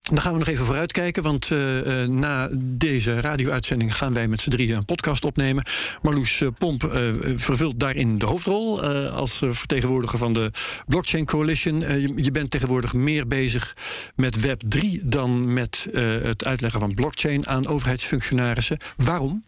Dan 0.00 0.20
gaan 0.20 0.32
we 0.32 0.38
nog 0.38 0.48
even 0.48 0.64
vooruitkijken, 0.64 1.22
want 1.22 1.50
uh, 1.50 2.04
na 2.04 2.48
deze 2.54 3.20
radio-uitzending 3.20 3.96
gaan 3.96 4.12
wij 4.12 4.28
met 4.28 4.40
z'n 4.40 4.50
drieën 4.50 4.76
een 4.76 4.84
podcast 4.84 5.24
opnemen. 5.24 5.64
Marloes 6.02 6.42
Pomp 6.58 6.82
uh, 6.84 7.12
vervult 7.36 7.80
daarin 7.80 8.18
de 8.18 8.26
hoofdrol 8.26 8.82
als 9.10 9.42
vertegenwoordiger 9.48 10.18
van 10.18 10.32
de 10.32 10.50
Blockchain 10.86 11.24
Coalition. 11.24 11.80
Je, 11.80 12.12
je, 12.16 12.30
bent 12.30 12.50
tegenwoordig 12.50 12.92
meer 12.92 13.26
bezig 13.26 13.76
met 14.14 14.40
Web 14.40 14.62
3 14.68 15.00
dan 15.04 15.52
met 15.52 15.88
het 16.22 16.44
uitleggen 16.44 16.80
van 16.80 16.94
blockchain 16.94 17.46
aan 17.46 17.66
overheidsfunctionarissen. 17.66 18.78
Waarom? 18.96 19.44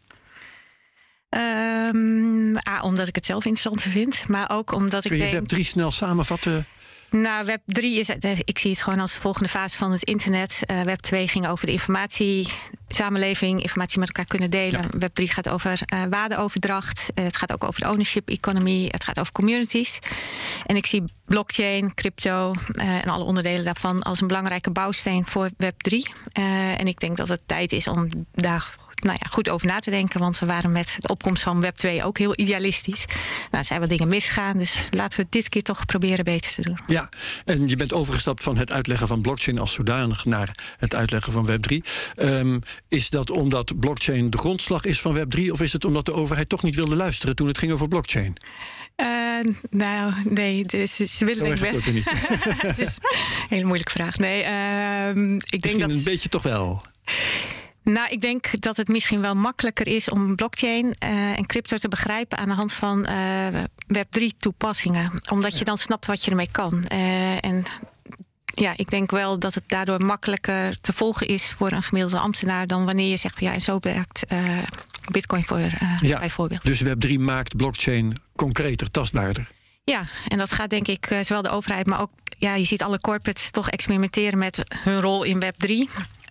Um, 1.34 2.56
A, 2.68 2.80
omdat 2.82 3.08
ik 3.08 3.14
het 3.14 3.24
zelf 3.24 3.44
interessant 3.44 3.82
vind, 3.82 4.28
maar 4.28 4.50
ook 4.50 4.72
omdat 4.72 5.04
ik. 5.04 5.10
Kun 5.10 5.18
je 5.18 5.24
denk... 5.24 5.34
Web 5.34 5.48
3 5.48 5.64
snel 5.64 5.90
samenvatten? 5.90 6.66
Nou, 7.12 7.44
Web 7.44 7.60
3 7.66 7.98
is, 7.98 8.08
ik 8.44 8.58
zie 8.58 8.70
het 8.70 8.82
gewoon 8.82 9.00
als 9.00 9.14
de 9.14 9.20
volgende 9.20 9.48
fase 9.48 9.76
van 9.76 9.92
het 9.92 10.02
internet. 10.04 10.60
Uh, 10.70 10.82
Web 10.82 11.00
2 11.00 11.28
ging 11.28 11.48
over 11.48 11.66
de 11.66 11.72
informatiesamenleving, 11.72 13.62
informatie 13.62 13.98
met 13.98 14.08
elkaar 14.08 14.24
kunnen 14.24 14.50
delen. 14.50 14.80
Ja. 14.82 14.88
Web 14.98 15.14
3 15.14 15.28
gaat 15.28 15.48
over 15.48 15.80
uh, 15.94 16.02
waardeoverdracht. 16.10 17.10
Uh, 17.14 17.24
het 17.24 17.36
gaat 17.36 17.52
ook 17.52 17.64
over 17.64 17.80
de 17.80 17.88
ownership 17.88 18.28
economy. 18.28 18.88
Het 18.90 19.04
gaat 19.04 19.18
over 19.18 19.32
communities. 19.32 19.98
En 20.66 20.76
ik 20.76 20.86
zie 20.86 21.02
blockchain, 21.24 21.94
crypto 21.94 22.54
en 22.72 23.08
alle 23.08 23.24
onderdelen 23.24 23.64
daarvan 23.64 24.02
als 24.02 24.20
een 24.20 24.26
belangrijke 24.26 24.70
bouwsteen 24.70 25.26
voor 25.26 25.50
Web 25.56 25.82
3. 25.82 26.08
en 26.76 26.86
ik 26.86 27.00
denk 27.00 27.16
dat 27.16 27.28
het 27.28 27.40
tijd 27.46 27.72
is 27.72 27.86
om 27.86 28.08
daar 28.32 28.74
nou 29.02 29.18
ja, 29.20 29.28
goed 29.30 29.48
over 29.48 29.66
na 29.66 29.78
te 29.78 29.90
denken. 29.90 30.20
Want 30.20 30.38
we 30.38 30.46
waren 30.46 30.72
met 30.72 30.96
de 30.98 31.08
opkomst 31.08 31.42
van 31.42 31.60
Web 31.60 31.76
2 31.76 32.04
ook 32.04 32.18
heel 32.18 32.38
idealistisch. 32.38 33.04
Nou, 33.50 33.64
zijn 33.64 33.80
wat 33.80 33.88
dingen 33.88 34.08
misgaan. 34.08 34.58
Dus 34.58 34.76
laten 34.90 35.20
we 35.20 35.26
dit 35.30 35.48
keer 35.48 35.62
toch 35.62 35.86
proberen 35.86 36.24
beter 36.24 36.52
te 36.52 36.62
doen. 36.62 36.78
Ja, 36.86 37.08
en 37.44 37.68
je 37.68 37.76
bent 37.76 37.92
overgestapt 37.92 38.42
van 38.42 38.56
het 38.56 38.72
uitleggen 38.72 39.06
van 39.06 39.20
blockchain 39.20 39.58
als 39.58 39.72
zodanig 39.72 40.24
naar 40.24 40.50
het 40.78 40.94
uitleggen 40.94 41.32
van 41.32 41.46
Web 41.46 41.62
3. 41.62 41.84
Um, 42.16 42.60
is 42.88 43.10
dat 43.10 43.30
omdat 43.30 43.80
blockchain 43.80 44.30
de 44.30 44.38
grondslag 44.38 44.84
is 44.84 45.00
van 45.00 45.12
Web 45.12 45.30
3? 45.30 45.52
Of 45.52 45.60
is 45.60 45.72
het 45.72 45.84
omdat 45.84 46.04
de 46.04 46.12
overheid 46.12 46.48
toch 46.48 46.62
niet 46.62 46.74
wilde 46.74 46.96
luisteren 46.96 47.36
toen 47.36 47.46
het 47.46 47.58
ging 47.58 47.72
over 47.72 47.88
blockchain? 47.88 48.36
Uh, 48.96 49.54
nou, 49.70 50.12
nee, 50.30 50.64
dus 50.64 50.94
ze 50.94 51.24
willen 51.24 51.60
wel. 51.60 51.80
niet. 51.92 52.10
het 52.68 52.78
is 52.78 52.86
een 52.86 53.46
hele 53.48 53.64
moeilijke 53.64 53.92
vraag. 53.92 54.18
Nee, 54.18 54.42
uh, 54.42 55.08
ik 55.08 55.14
Misschien 55.14 55.60
denk 55.60 55.80
dat 55.80 55.90
een 55.90 56.02
beetje 56.02 56.28
toch 56.28 56.42
wel. 56.42 56.82
Nou, 57.84 58.08
ik 58.10 58.20
denk 58.20 58.60
dat 58.60 58.76
het 58.76 58.88
misschien 58.88 59.20
wel 59.20 59.34
makkelijker 59.34 59.86
is 59.86 60.08
om 60.08 60.36
blockchain 60.36 60.84
uh, 60.84 61.38
en 61.38 61.46
crypto 61.46 61.76
te 61.76 61.88
begrijpen 61.88 62.38
aan 62.38 62.48
de 62.48 62.54
hand 62.54 62.72
van 62.72 63.06
uh, 63.10 63.62
Web3 63.96 64.36
toepassingen. 64.38 65.22
Omdat 65.30 65.58
je 65.58 65.64
dan 65.64 65.78
snapt 65.78 66.06
wat 66.06 66.24
je 66.24 66.30
ermee 66.30 66.50
kan. 66.50 66.84
Uh, 66.92 67.44
en 67.44 67.64
ja, 68.44 68.72
ik 68.76 68.90
denk 68.90 69.10
wel 69.10 69.38
dat 69.38 69.54
het 69.54 69.64
daardoor 69.66 70.04
makkelijker 70.04 70.80
te 70.80 70.92
volgen 70.92 71.26
is 71.26 71.54
voor 71.56 71.72
een 71.72 71.82
gemiddelde 71.82 72.18
ambtenaar 72.18 72.66
dan 72.66 72.84
wanneer 72.84 73.10
je 73.10 73.16
zegt, 73.16 73.40
ja, 73.40 73.52
en 73.52 73.60
zo 73.60 73.78
werkt 73.80 74.24
Bitcoin 75.10 75.44
voor 75.44 75.60
ja, 76.00 76.18
bijvoorbeeld. 76.18 76.64
Dus 76.64 76.84
Web3 76.84 77.12
maakt 77.18 77.56
blockchain 77.56 78.16
concreter, 78.36 78.90
tastbaarder. 78.90 79.50
Ja, 79.84 80.04
en 80.28 80.38
dat 80.38 80.52
gaat 80.52 80.70
denk 80.70 80.88
ik 80.88 81.18
zowel 81.22 81.42
de 81.42 81.48
overheid, 81.48 81.86
maar 81.86 82.00
ook 82.00 82.10
ja, 82.38 82.54
je 82.54 82.64
ziet 82.64 82.82
alle 82.82 83.00
corporates 83.00 83.50
toch 83.50 83.70
experimenteren 83.70 84.38
met 84.38 84.58
hun 84.78 85.00
rol 85.00 85.22
in 85.22 85.42
Web3. 85.44 85.68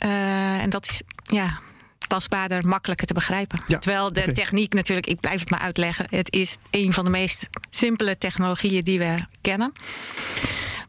Uh, 0.06 0.62
en 0.62 0.70
dat 0.70 0.88
is 0.90 1.02
ja, 1.32 1.60
tastbaarder, 2.08 2.68
makkelijker 2.68 3.08
te 3.08 3.14
begrijpen. 3.14 3.62
Ja, 3.68 3.80
Terwijl 3.80 4.14
de 4.14 4.32
techniek 4.32 4.74
natuurlijk, 4.74 5.08
ik 5.08 5.20
blijf 5.20 5.40
het 5.40 5.50
maar 5.50 5.60
uitleggen, 5.60 6.06
het 6.10 6.34
is 6.34 6.58
een 6.72 6.94
van 6.94 7.04
de 7.04 7.10
meest 7.10 7.48
simpele 7.70 8.18
technologieën 8.18 8.84
die 8.84 9.00
we 9.00 9.26
kennen. 9.42 9.74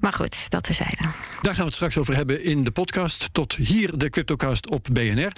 Maar 0.02 0.12
goed, 0.12 0.50
dat 0.50 0.62
terzijde. 0.62 0.96
Daar 1.42 1.54
gaan 1.54 1.56
we 1.56 1.64
het 1.64 1.74
straks 1.74 1.98
over 1.98 2.14
hebben 2.14 2.44
in 2.44 2.64
de 2.64 2.70
podcast. 2.70 3.28
Tot 3.32 3.54
hier 3.54 3.98
de 3.98 4.10
Cryptocast 4.10 4.70
op 4.70 4.88
BNR. 4.92 5.32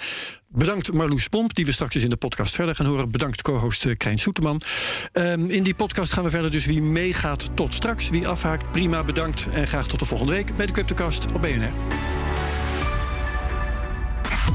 Bedankt 0.47 0.93
Marloes 0.93 1.27
Pomp, 1.27 1.55
die 1.55 1.65
we 1.65 1.71
straks 1.71 1.95
eens 1.95 2.03
in 2.03 2.09
de 2.09 2.17
podcast 2.17 2.55
verder 2.55 2.75
gaan 2.75 2.85
horen. 2.85 3.11
Bedankt 3.11 3.41
co-host 3.41 3.97
Krijn 3.97 4.19
Soeterman. 4.19 4.61
Um, 5.13 5.49
in 5.49 5.63
die 5.63 5.75
podcast 5.75 6.13
gaan 6.13 6.23
we 6.23 6.29
verder 6.29 6.51
dus 6.51 6.65
wie 6.65 6.81
meegaat 6.81 7.49
tot 7.55 7.73
straks. 7.73 8.09
Wie 8.09 8.27
afhaakt, 8.27 8.71
prima, 8.71 9.03
bedankt. 9.03 9.47
En 9.51 9.67
graag 9.67 9.87
tot 9.87 9.99
de 9.99 10.05
volgende 10.05 10.31
week 10.33 10.55
bij 10.55 10.65
de 10.65 10.71
Cryptocast 10.71 11.31
op 11.33 11.41
BNR. 11.41 11.71